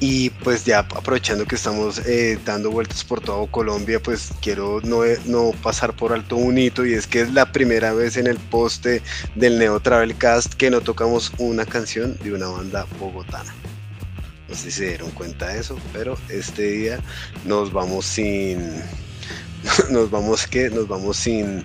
Y 0.00 0.30
pues 0.30 0.64
ya 0.64 0.78
aprovechando 0.80 1.44
que 1.44 1.56
estamos 1.56 1.98
eh, 2.06 2.38
dando 2.44 2.70
vueltas 2.70 3.04
por 3.04 3.20
todo 3.20 3.46
Colombia, 3.46 4.00
pues 4.02 4.30
quiero 4.40 4.80
no, 4.82 5.02
no, 5.26 5.52
pasar 5.62 5.94
por 5.94 6.14
alto 6.14 6.36
un 6.36 6.56
hito 6.56 6.86
y 6.86 6.94
es 6.94 7.06
que 7.06 7.20
es 7.20 7.34
la 7.34 7.52
primera 7.52 7.92
vez 7.92 8.16
en 8.16 8.26
el 8.26 8.38
poste 8.38 9.02
del 9.34 9.58
Neo 9.58 9.78
Travel 9.78 10.16
Cast 10.16 10.54
que 10.54 10.70
no 10.70 10.80
tocamos 10.80 11.32
una 11.36 11.66
canción 11.66 12.16
de 12.24 12.32
una 12.32 12.48
banda 12.48 12.86
bogotana. 12.98 13.54
No 14.48 14.54
sé 14.54 14.70
si 14.70 14.78
se 14.78 14.88
dieron 14.88 15.10
cuenta 15.10 15.48
de 15.48 15.60
eso, 15.60 15.78
pero 15.92 16.16
este 16.30 16.62
día 16.62 16.98
nos 17.44 17.70
vamos 17.70 18.06
sin, 18.06 18.82
nos 19.90 20.10
vamos 20.10 20.46
que 20.46 20.70
nos 20.70 20.88
vamos 20.88 21.16
sin, 21.16 21.64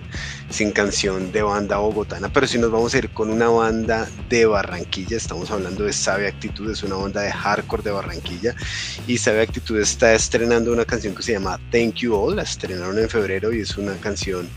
sin 0.50 0.70
canción 0.72 1.32
de 1.32 1.42
banda 1.42 1.78
bogotana, 1.78 2.30
pero 2.32 2.46
si 2.46 2.58
nos 2.58 2.70
vamos 2.70 2.94
a 2.94 2.98
ir 2.98 3.10
con 3.10 3.30
una 3.30 3.48
banda 3.48 4.08
de 4.28 4.46
Barranquilla, 4.46 5.16
estamos 5.16 5.50
hablando 5.50 5.84
de 5.84 5.92
Sabe 5.92 6.28
Actitud, 6.28 6.70
es 6.70 6.82
una 6.82 6.96
banda 6.96 7.22
de 7.22 7.32
hardcore 7.32 7.82
de 7.82 7.90
Barranquilla. 7.90 8.54
Y 9.06 9.18
Sabe 9.18 9.42
Actitud 9.42 9.78
está 9.80 10.14
estrenando 10.14 10.72
una 10.72 10.84
canción 10.84 11.14
que 11.14 11.22
se 11.22 11.32
llama 11.32 11.58
Thank 11.70 11.94
You 11.96 12.14
All, 12.14 12.36
la 12.36 12.42
estrenaron 12.42 12.98
en 12.98 13.08
febrero 13.08 13.52
y 13.52 13.60
es 13.60 13.76
una 13.78 13.94
canción 13.96 14.48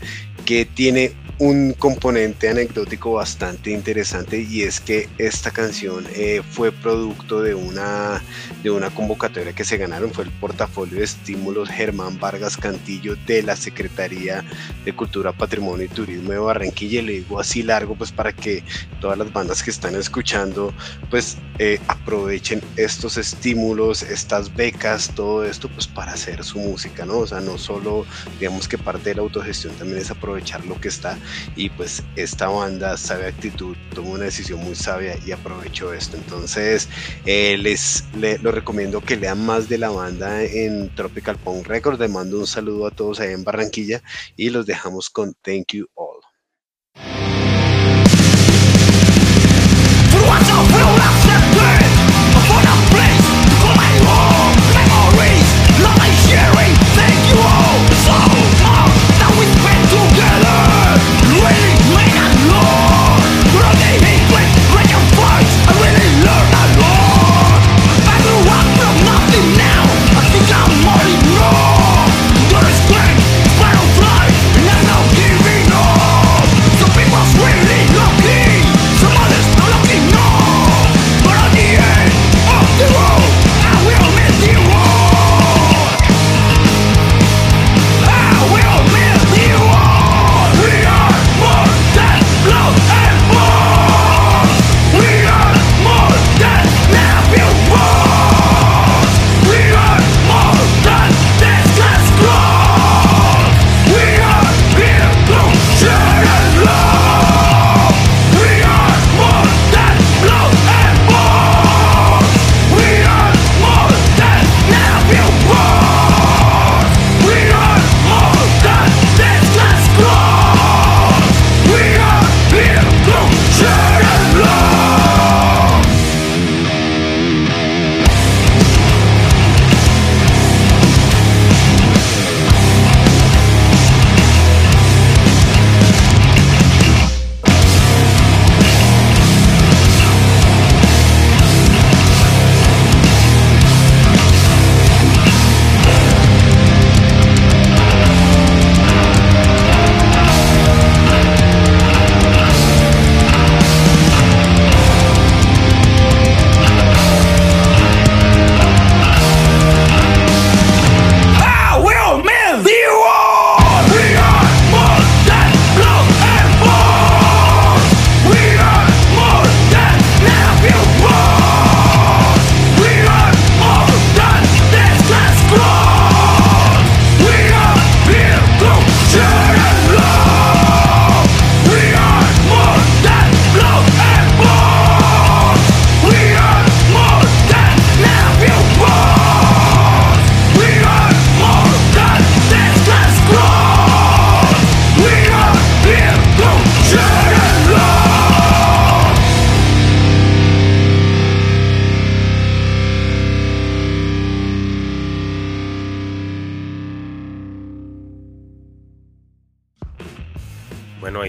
que 0.50 0.64
tiene 0.64 1.12
un 1.38 1.74
componente 1.74 2.48
anecdótico 2.48 3.12
bastante 3.12 3.70
interesante 3.70 4.42
y 4.42 4.62
es 4.62 4.80
que 4.80 5.08
esta 5.16 5.52
canción 5.52 6.04
eh, 6.14 6.42
fue 6.50 6.72
producto 6.72 7.40
de 7.40 7.54
una, 7.54 8.20
de 8.62 8.70
una 8.70 8.90
convocatoria 8.90 9.54
que 9.54 9.64
se 9.64 9.78
ganaron, 9.78 10.12
fue 10.12 10.24
el 10.24 10.30
portafolio 10.32 10.98
de 10.98 11.04
estímulos 11.04 11.70
Germán 11.70 12.18
Vargas 12.18 12.56
Cantillo 12.56 13.14
de 13.26 13.44
la 13.44 13.54
Secretaría 13.54 14.44
de 14.84 14.92
Cultura, 14.92 15.32
Patrimonio 15.32 15.86
y 15.86 15.88
Turismo 15.88 16.32
de 16.32 16.38
Barranquilla, 16.38 17.00
le 17.00 17.12
digo 17.12 17.38
así 17.38 17.62
largo 17.62 17.94
pues 17.94 18.10
para 18.10 18.32
que 18.32 18.64
todas 19.00 19.16
las 19.16 19.32
bandas 19.32 19.62
que 19.62 19.70
están 19.70 19.94
escuchando 19.94 20.74
pues 21.08 21.38
eh, 21.58 21.78
aprovechen 21.86 22.60
estos 22.76 23.16
estímulos, 23.16 24.02
estas 24.02 24.54
becas, 24.54 25.10
todo 25.14 25.44
esto 25.44 25.68
pues 25.68 25.86
para 25.86 26.12
hacer 26.12 26.44
su 26.44 26.58
música, 26.58 27.06
¿no? 27.06 27.18
O 27.18 27.26
sea, 27.26 27.40
no 27.40 27.56
solo 27.56 28.04
digamos 28.38 28.68
que 28.68 28.76
parte 28.76 29.10
de 29.10 29.14
la 29.14 29.22
autogestión 29.22 29.72
también 29.76 30.00
es 30.00 30.10
aprovechar 30.10 30.39
lo 30.66 30.80
que 30.80 30.88
está 30.88 31.18
y 31.56 31.70
pues 31.70 32.02
esta 32.16 32.48
banda 32.48 32.96
Sabe 32.96 33.26
Actitud 33.26 33.76
tomó 33.94 34.12
una 34.12 34.24
decisión 34.24 34.60
muy 34.60 34.74
sabia 34.74 35.16
y 35.26 35.32
aprovechó 35.32 35.92
esto. 35.92 36.16
Entonces 36.16 36.88
eh, 37.26 37.56
les, 37.58 38.04
lo 38.42 38.52
recomiendo 38.52 39.00
que 39.00 39.16
lean 39.16 39.44
más 39.44 39.68
de 39.68 39.78
la 39.78 39.90
banda 39.90 40.42
en 40.42 40.94
Tropical 40.94 41.36
Punk 41.36 41.66
Records. 41.66 41.98
Les 41.98 42.10
mando 42.10 42.38
un 42.38 42.46
saludo 42.46 42.86
a 42.86 42.90
todos 42.90 43.20
ahí 43.20 43.32
en 43.32 43.44
Barranquilla 43.44 44.02
y 44.36 44.50
los 44.50 44.66
dejamos 44.66 45.10
con 45.10 45.34
Thank 45.42 45.74
You 45.74 45.86
All. 45.94 46.20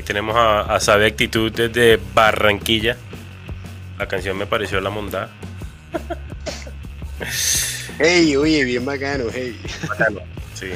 Ahí 0.01 0.05
tenemos 0.05 0.35
a, 0.35 0.61
a 0.61 0.79
Sabe 0.79 1.05
Actitud 1.05 1.51
desde 1.51 1.99
Barranquilla. 2.15 2.97
La 3.99 4.07
canción 4.07 4.35
me 4.35 4.47
pareció 4.47 4.81
la 4.81 4.89
mondada. 4.89 5.29
Hey, 7.99 8.35
oye, 8.35 8.63
bien 8.63 8.83
bacano, 8.83 9.25
hey. 9.31 9.59
Sí. 10.55 10.71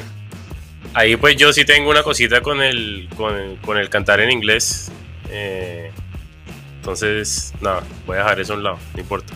Ahí 0.94 1.16
pues 1.16 1.36
yo 1.36 1.52
sí 1.52 1.64
tengo 1.64 1.90
una 1.90 2.04
cosita 2.04 2.40
con 2.40 2.62
el, 2.62 3.08
con 3.16 3.36
el, 3.36 3.56
con 3.58 3.78
el 3.78 3.88
cantar 3.88 4.20
en 4.20 4.30
inglés. 4.30 4.92
Eh, 5.28 5.90
entonces, 6.76 7.52
nada, 7.60 7.82
voy 8.06 8.16
a 8.16 8.20
dejar 8.20 8.40
eso 8.40 8.52
a 8.52 8.56
un 8.56 8.62
lado, 8.62 8.78
no 8.94 9.00
importa. 9.00 9.34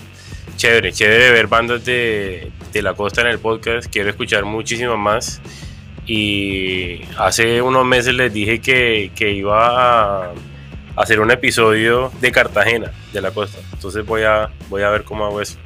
Chévere, 0.57 0.93
chévere 0.93 1.33
ver 1.33 1.49
bandas 1.49 1.85
de, 1.85 2.53
de 2.73 2.83
la 2.83 2.95
costa 2.95 3.23
en 3.23 3.27
el 3.27 3.41
podcast. 3.41 3.91
Quiero 3.91 4.09
escuchar 4.09 4.45
muchísimas 4.45 4.99
más. 4.99 5.41
Y 6.13 7.03
hace 7.19 7.63
unos 7.63 7.87
meses 7.87 8.13
les 8.13 8.33
dije 8.33 8.61
que, 8.61 9.13
que 9.15 9.31
iba 9.31 10.25
a 10.25 10.35
hacer 10.97 11.21
un 11.21 11.31
episodio 11.31 12.11
de 12.21 12.33
Cartagena, 12.33 12.91
de 13.13 13.21
la 13.21 13.31
costa. 13.31 13.61
Entonces 13.73 14.05
voy 14.05 14.23
a, 14.23 14.51
voy 14.69 14.83
a 14.83 14.91
ver 14.91 15.05
cómo 15.05 15.25
hago 15.25 15.41
eso. 15.41 15.57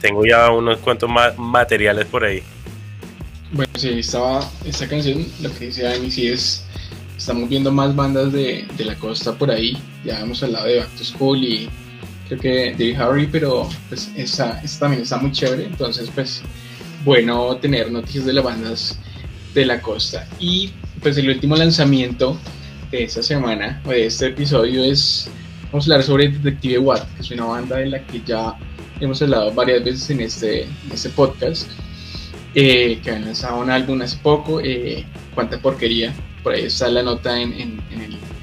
Tengo 0.00 0.26
ya 0.26 0.50
unos 0.50 0.78
cuantos 0.78 1.08
más 1.08 1.38
materiales 1.38 2.06
por 2.06 2.24
ahí. 2.24 2.42
Bueno, 3.52 3.70
sí, 3.76 4.00
estaba 4.00 4.50
esta 4.64 4.88
canción, 4.88 5.24
lo 5.40 5.54
que 5.54 5.66
dice 5.66 5.84
Dani, 5.84 6.10
sí 6.10 6.26
es, 6.26 6.64
estamos 7.16 7.48
viendo 7.48 7.70
más 7.70 7.94
bandas 7.94 8.32
de, 8.32 8.66
de 8.76 8.84
la 8.84 8.96
costa 8.96 9.32
por 9.32 9.48
ahí, 9.48 9.78
ya 10.04 10.18
hemos 10.18 10.42
hablado 10.42 10.66
de 10.66 10.80
Back 10.80 10.90
to 10.98 11.04
School 11.04 11.38
y 11.38 11.70
creo 12.26 12.40
que 12.40 12.72
David 12.72 13.00
Harry, 13.00 13.28
pero 13.28 13.68
pues 13.88 14.10
esta 14.16 14.60
también 14.80 15.02
está 15.02 15.18
muy 15.18 15.30
chévere, 15.30 15.66
entonces 15.66 16.10
pues 16.12 16.42
bueno 17.04 17.54
tener 17.58 17.92
noticias 17.92 18.24
de 18.24 18.32
las 18.32 18.42
bandas 18.42 18.98
de 19.54 19.66
la 19.66 19.80
costa. 19.80 20.26
Y 20.38 20.72
pues 21.00 21.16
el 21.16 21.28
último 21.28 21.56
lanzamiento 21.56 22.38
de 22.90 23.04
esta 23.04 23.22
semana, 23.22 23.80
o 23.84 23.90
de 23.90 24.06
este 24.06 24.26
episodio 24.26 24.84
es, 24.84 25.30
vamos 25.70 25.88
a 25.88 25.92
hablar 25.92 26.02
sobre 26.04 26.28
Detective 26.28 26.78
Watt, 26.78 27.08
que 27.14 27.22
es 27.22 27.30
una 27.30 27.44
banda 27.44 27.76
de 27.76 27.86
la 27.86 28.06
que 28.06 28.20
ya 28.24 28.54
hemos 29.00 29.20
hablado 29.22 29.52
varias 29.52 29.84
veces 29.84 30.10
en 30.10 30.20
este, 30.20 30.66
este 30.92 31.08
podcast 31.10 31.68
eh, 32.54 33.00
que 33.02 33.10
han 33.10 33.24
lanzado 33.24 33.60
un 33.60 33.70
álbum 33.70 34.00
hace 34.02 34.16
poco, 34.18 34.60
eh, 34.60 35.04
Cuánta 35.34 35.58
Porquería, 35.58 36.14
por 36.44 36.52
ahí 36.52 36.64
está 36.64 36.88
la 36.88 37.02
nota 37.02 37.40
en, 37.40 37.52
en, 37.52 37.82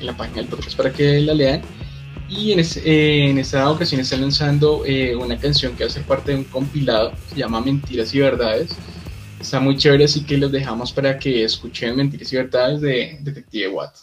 la 0.02 0.18
página 0.18 0.38
del 0.38 0.48
podcast 0.48 0.76
para 0.76 0.92
que 0.92 1.22
la 1.22 1.34
lean. 1.34 1.62
Y 2.28 2.54
en, 2.54 2.60
eh, 2.60 3.30
en 3.30 3.38
esta 3.38 3.70
ocasión 3.70 4.02
están 4.02 4.22
lanzando 4.22 4.84
eh, 4.86 5.16
una 5.16 5.38
canción 5.38 5.76
que 5.76 5.84
hace 5.84 6.02
parte 6.02 6.32
de 6.32 6.40
un 6.40 6.44
compilado, 6.46 7.12
se 7.30 7.36
llama 7.36 7.62
Mentiras 7.62 8.14
y 8.16 8.20
Verdades. 8.20 8.72
Está 9.42 9.60
muy 9.60 9.76
chévere, 9.76 10.04
así 10.06 10.24
que 10.24 10.38
los 10.38 10.52
dejamos 10.52 10.92
para 10.92 11.18
que 11.18 11.44
escuchen 11.44 11.96
Mentiras 11.96 12.32
y 12.32 12.36
Verdades 12.36 12.80
de 12.82 13.18
Detective 13.22 13.70
Watt. 13.70 13.96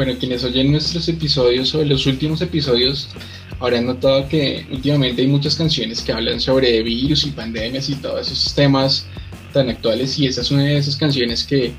Bueno, 0.00 0.14
quienes 0.18 0.42
oyen 0.44 0.72
nuestros 0.72 1.06
episodios 1.10 1.74
o 1.74 1.84
los 1.84 2.06
últimos 2.06 2.40
episodios 2.40 3.10
habrán 3.58 3.84
notado 3.84 4.26
que 4.28 4.66
últimamente 4.72 5.20
hay 5.20 5.28
muchas 5.28 5.56
canciones 5.56 6.00
que 6.00 6.10
hablan 6.10 6.40
sobre 6.40 6.82
virus 6.82 7.26
y 7.26 7.32
pandemias 7.32 7.90
y 7.90 7.96
todos 7.96 8.32
esos 8.32 8.54
temas 8.54 9.04
tan 9.52 9.68
actuales 9.68 10.18
y 10.18 10.26
esa 10.26 10.40
es 10.40 10.50
una 10.50 10.64
de 10.64 10.78
esas 10.78 10.96
canciones 10.96 11.44
que, 11.44 11.74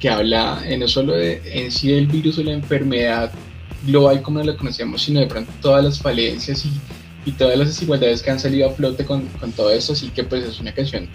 que 0.00 0.08
habla 0.08 0.62
eh, 0.66 0.78
no 0.78 0.88
solo 0.88 1.12
de, 1.12 1.42
en 1.44 1.70
sí 1.70 1.88
del 1.88 2.06
virus 2.06 2.38
o 2.38 2.42
la 2.42 2.52
enfermedad 2.52 3.30
global 3.84 4.22
como 4.22 4.42
la 4.42 4.56
conocemos, 4.56 5.02
sino 5.02 5.20
de 5.20 5.26
pronto 5.26 5.52
todas 5.60 5.84
las 5.84 5.98
falencias 5.98 6.64
y, 6.64 6.70
y 7.28 7.32
todas 7.32 7.58
las 7.58 7.68
desigualdades 7.68 8.22
que 8.22 8.30
han 8.30 8.40
salido 8.40 8.70
a 8.70 8.72
flote 8.72 9.04
con, 9.04 9.26
con 9.40 9.52
todo 9.52 9.70
esto, 9.72 9.92
así 9.92 10.08
que 10.08 10.24
pues 10.24 10.42
es 10.42 10.58
una 10.58 10.72
canción 10.72 11.06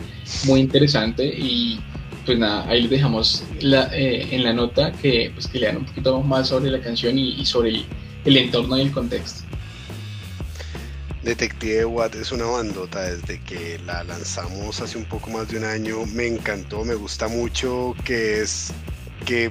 muy 0.46 0.60
interesante 0.60 1.26
y 1.26 1.80
pues 2.26 2.38
nada, 2.38 2.68
ahí 2.70 2.82
les 2.82 2.92
dejamos 2.92 3.44
la, 3.60 3.90
eh, 3.94 4.28
en 4.32 4.44
la 4.44 4.54
nota 4.54 4.92
que, 4.92 5.32
pues, 5.34 5.48
que 5.48 5.60
lean 5.60 5.78
un 5.78 5.86
poquito 5.86 6.22
más 6.22 6.50
sobre 6.50 6.72
la 6.72 6.80
canción 6.80 7.18
y, 7.18 7.46
sobre 7.46 7.70
el, 7.70 7.86
el 8.26 8.38
entorno 8.38 8.78
y 8.78 8.82
el 8.82 8.92
contexto. 8.92 9.44
Detective 11.24 11.86
Watt 11.86 12.16
es 12.16 12.34
una 12.34 12.46
bandota 12.46 13.02
desde 13.02 13.40
que 13.42 13.80
la 13.86 14.04
lanzamos 14.04 14.82
hace 14.82 14.98
un 14.98 15.06
poco 15.06 15.30
más 15.30 15.48
de 15.48 15.58
un 15.58 15.64
año. 15.64 16.06
Me 16.08 16.28
encantó, 16.28 16.84
me 16.84 16.96
gusta 16.96 17.30
mucho 17.30 17.96
que 18.04 18.42
es 18.42 18.74
que, 19.26 19.50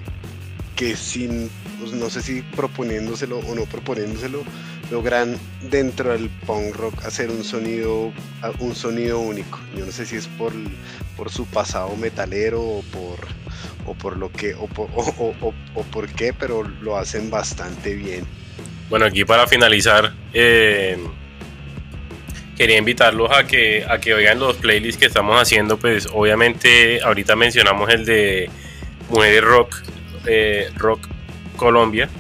que 0.77 0.97
sin, 0.97 1.51
pues, 1.81 1.93
no 1.93 2.11
sé 2.11 2.21
si 2.21 2.43
proponiéndoselo 2.43 3.39
o 3.39 3.55
no 3.55 3.65
proponiéndoselo, 3.65 4.43
logran 4.93 5.39
dentro 5.63 6.13
del 6.13 6.29
punk 6.47 6.77
rock 6.77 7.07
hacer 7.07 7.31
un 7.31 7.43
sonido, 7.43 8.13
un 8.59 8.75
sonido 8.77 9.19
único. 9.21 9.59
Yo 9.75 9.87
no 9.87 9.91
sé 9.91 10.05
si 10.05 10.17
es 10.17 10.29
por, 10.29 10.53
por 11.17 11.31
su 11.31 11.47
pasado 11.47 11.97
metalero 11.97 12.61
o 12.61 12.83
por, 12.93 13.19
o 13.87 13.95
por 13.95 14.19
lo 14.19 14.31
que, 14.31 14.55
o 14.55 14.67
por, 14.69 16.09
qué, 16.11 16.35
pero 16.35 16.63
lo 16.83 16.99
hacen 16.99 17.31
bastante 17.31 17.95
bien. 17.95 18.27
Bueno, 18.91 19.07
aquí 19.07 19.25
para 19.25 19.47
finalizar, 19.47 20.13
eh, 20.35 20.99
quería 22.59 22.77
invitarlos 22.77 23.31
a 23.33 23.47
que, 23.47 23.87
a 23.89 23.99
que 23.99 24.13
oigan 24.13 24.39
los 24.39 24.59
playlists 24.59 25.01
que 25.01 25.07
estamos 25.07 25.41
haciendo. 25.41 25.79
Pues 25.79 26.07
obviamente 26.13 27.01
ahorita 27.03 27.35
mencionamos 27.35 27.89
el 27.89 28.05
de 28.05 28.51
Mujeres 29.09 29.43
Rock, 29.43 29.75
eh, 30.27 30.69
Rock 30.77 31.09
Colombia. 31.57 32.11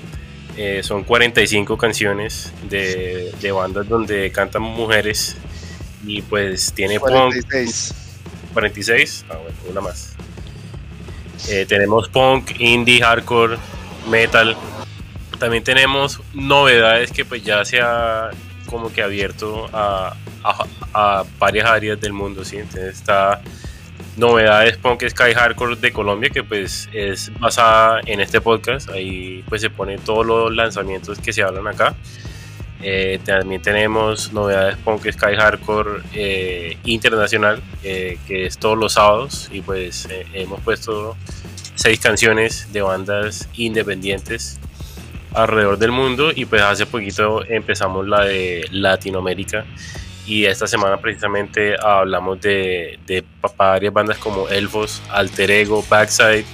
Eh, 0.56 0.82
son 0.82 1.04
45 1.04 1.78
canciones 1.78 2.52
de, 2.68 3.32
de, 3.40 3.52
bandas 3.52 3.88
donde 3.88 4.30
cantan 4.32 4.62
mujeres 4.62 5.36
y 6.04 6.20
pues 6.20 6.72
tiene 6.74 6.98
46. 6.98 7.94
punk 7.94 8.52
46 8.52 9.24
ah, 9.30 9.36
bueno, 9.36 9.56
una 9.70 9.80
más 9.80 10.14
eh, 11.48 11.64
tenemos 11.66 12.10
punk 12.10 12.60
indie 12.60 13.00
hardcore 13.00 13.56
metal 14.10 14.54
también 15.38 15.64
tenemos 15.64 16.20
novedades 16.34 17.10
que 17.12 17.24
pues 17.24 17.42
ya 17.42 17.64
se 17.64 17.80
ha 17.80 18.30
como 18.66 18.92
que 18.92 19.02
abierto 19.02 19.68
a, 19.72 20.14
a, 20.94 21.24
varias 21.38 21.68
áreas 21.68 22.00
del 22.00 22.12
mundo, 22.12 22.44
¿sí? 22.44 22.58
Entonces 22.58 22.96
está 22.96 23.42
Novedades 24.16 24.76
Punk 24.76 25.02
Sky 25.08 25.32
Hardcore 25.34 25.76
de 25.76 25.92
Colombia, 25.92 26.30
que 26.30 26.44
pues 26.44 26.88
es 26.92 27.32
basada 27.38 28.00
en 28.06 28.20
este 28.20 28.40
podcast, 28.40 28.90
ahí 28.90 29.42
pues 29.48 29.62
se 29.62 29.70
ponen 29.70 30.00
todos 30.00 30.26
los 30.26 30.54
lanzamientos 30.54 31.18
que 31.18 31.32
se 31.32 31.42
hablan 31.42 31.66
acá. 31.66 31.94
Eh, 32.82 33.20
también 33.24 33.62
tenemos 33.62 34.32
Novedades 34.32 34.76
Punk 34.78 35.08
Sky 35.10 35.36
Hardcore 35.36 36.02
eh, 36.12 36.76
Internacional, 36.84 37.62
eh, 37.84 38.18
que 38.26 38.46
es 38.46 38.58
todos 38.58 38.76
los 38.76 38.94
sábados, 38.94 39.48
y 39.52 39.60
pues 39.60 40.08
hemos 40.34 40.60
puesto 40.60 41.16
seis 41.74 42.00
canciones 42.00 42.72
de 42.72 42.82
bandas 42.82 43.48
independientes 43.54 44.58
alrededor 45.32 45.78
del 45.78 45.92
mundo. 45.92 46.32
Y 46.34 46.44
pues 46.44 46.60
hace 46.62 46.86
poquito 46.86 47.44
empezamos 47.44 48.06
la 48.06 48.24
de 48.24 48.66
Latinoamérica 48.72 49.64
y 50.26 50.44
esta 50.44 50.66
semana 50.66 50.98
precisamente 50.98 51.74
hablamos 51.80 52.40
de, 52.40 52.98
varias 53.56 53.92
bandas 53.92 54.18
como 54.18 54.48
Elfos, 54.48 55.02
Alter 55.10 55.50
Ego, 55.50 55.84
Backside, 55.88 56.44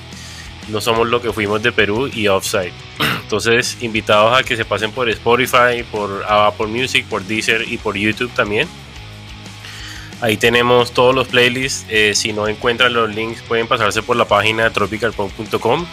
No 0.68 0.80
Somos 0.80 1.08
Lo 1.08 1.20
que 1.20 1.32
Fuimos 1.32 1.62
de 1.62 1.72
Perú 1.72 2.08
y 2.12 2.28
Offside. 2.28 2.72
Entonces, 3.22 3.76
invitados 3.82 4.38
a 4.38 4.42
que 4.42 4.56
se 4.56 4.64
pasen 4.64 4.90
por 4.90 5.08
Spotify, 5.10 5.84
por 5.90 6.24
Apple 6.26 6.68
Music, 6.68 7.04
por 7.06 7.22
Deezer 7.24 7.70
y 7.70 7.76
por 7.76 7.96
YouTube 7.96 8.32
también. 8.34 8.66
Ahí 10.20 10.36
tenemos 10.36 10.92
todos 10.92 11.14
los 11.14 11.28
playlists. 11.28 11.86
Eh, 11.90 12.14
si 12.14 12.32
no 12.32 12.48
encuentran 12.48 12.92
los 12.92 13.14
links, 13.14 13.42
pueden 13.42 13.68
pasarse 13.68 14.02
por 14.02 14.16
la 14.16 14.24
página 14.24 14.70
tropicalpunk.com 14.70 15.86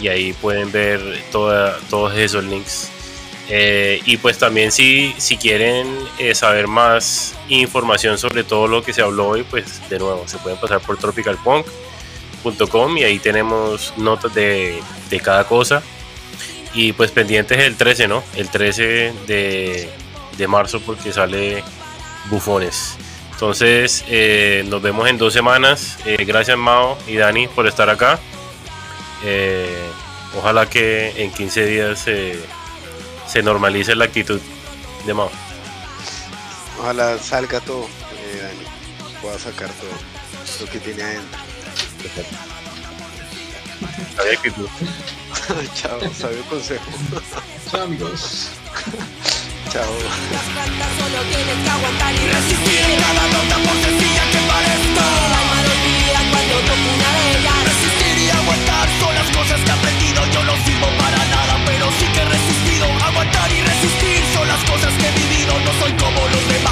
y 0.00 0.08
ahí 0.08 0.32
pueden 0.32 0.72
ver 0.72 1.00
todos 1.30 2.14
esos 2.16 2.44
links 2.44 2.90
eh, 3.54 4.00
y 4.06 4.16
pues 4.16 4.38
también 4.38 4.72
si, 4.72 5.14
si 5.18 5.36
quieren 5.36 5.86
eh, 6.18 6.34
saber 6.34 6.68
más 6.68 7.34
información 7.50 8.16
sobre 8.16 8.44
todo 8.44 8.66
lo 8.66 8.82
que 8.82 8.94
se 8.94 9.02
habló 9.02 9.28
hoy, 9.28 9.42
pues 9.42 9.86
de 9.90 9.98
nuevo 9.98 10.26
se 10.26 10.38
pueden 10.38 10.58
pasar 10.58 10.80
por 10.80 10.96
tropicalpunk.com 10.96 12.96
y 12.96 13.04
ahí 13.04 13.18
tenemos 13.18 13.92
notas 13.98 14.32
de, 14.32 14.82
de, 15.10 15.20
cada 15.20 15.44
cosa. 15.44 15.82
Y 16.72 16.94
pues 16.94 17.10
pendientes 17.10 17.58
el 17.58 17.76
13, 17.76 18.08
¿no? 18.08 18.24
El 18.36 18.48
13 18.48 19.12
de, 19.26 19.90
de 20.38 20.48
marzo 20.48 20.80
porque 20.80 21.12
sale 21.12 21.62
Bufones. 22.30 22.96
Entonces 23.32 24.02
eh, 24.08 24.64
nos 24.66 24.80
vemos 24.80 25.06
en 25.10 25.18
dos 25.18 25.34
semanas. 25.34 25.98
gracias 26.20 26.56
Mao 26.56 26.96
y 27.06 27.16
Dani 27.16 27.48
por 27.48 27.66
estar 27.66 27.90
acá. 27.90 28.18
ojalá 30.38 30.70
que 30.70 31.22
en 31.22 31.30
15 31.30 31.66
días 31.66 31.98
se 31.98 32.61
normalice 33.40 33.94
la 33.94 34.04
actitud 34.04 34.40
de 35.06 35.14
Mao. 35.14 35.30
Ojalá 36.78 37.16
salga 37.18 37.60
todo, 37.60 37.84
eh, 37.84 38.42
Dani, 38.42 39.12
pueda 39.22 39.38
sacar 39.38 39.70
todo 39.70 40.66
lo 40.66 40.70
que 40.70 40.78
tiene 40.80 41.02
adentro. 41.02 41.38
Sabía 44.16 44.32
actitud. 44.32 44.66
Chao, 45.74 46.00
sabio 46.12 46.42
consejo. 46.50 46.84
Chao 47.70 47.82
amigos. 47.84 48.48
Chao. 49.72 49.84
solo 50.98 51.22
tienes 51.30 51.56
que 51.64 51.70
aguantar 51.70 52.14
y 52.14 52.26
resistir 52.28 52.84
cada 53.00 53.26
nota 53.28 53.56
por 53.64 53.76
sencilla 53.82 54.24
que 54.30 54.40
parezca. 54.50 55.04
El 55.24 55.32
alma 55.40 55.58
lo 55.62 56.30
cuando 56.32 56.54
toco 56.68 56.88
una 56.94 57.10
de 57.16 57.38
ellas. 57.38 57.64
Resistir 57.64 58.18
y 58.26 58.30
aguantar 58.30 58.88
son 59.00 59.14
las 59.14 59.36
cosas 59.36 59.60
que 59.64 59.70
aprendí. 59.70 60.02
cosas 64.82 64.98
que 64.98 65.06
he 65.06 65.12
vivido, 65.12 65.54
no 65.60 65.72
soy 65.80 65.92
como 65.92 66.26
los 66.28 66.48
demás. 66.48 66.71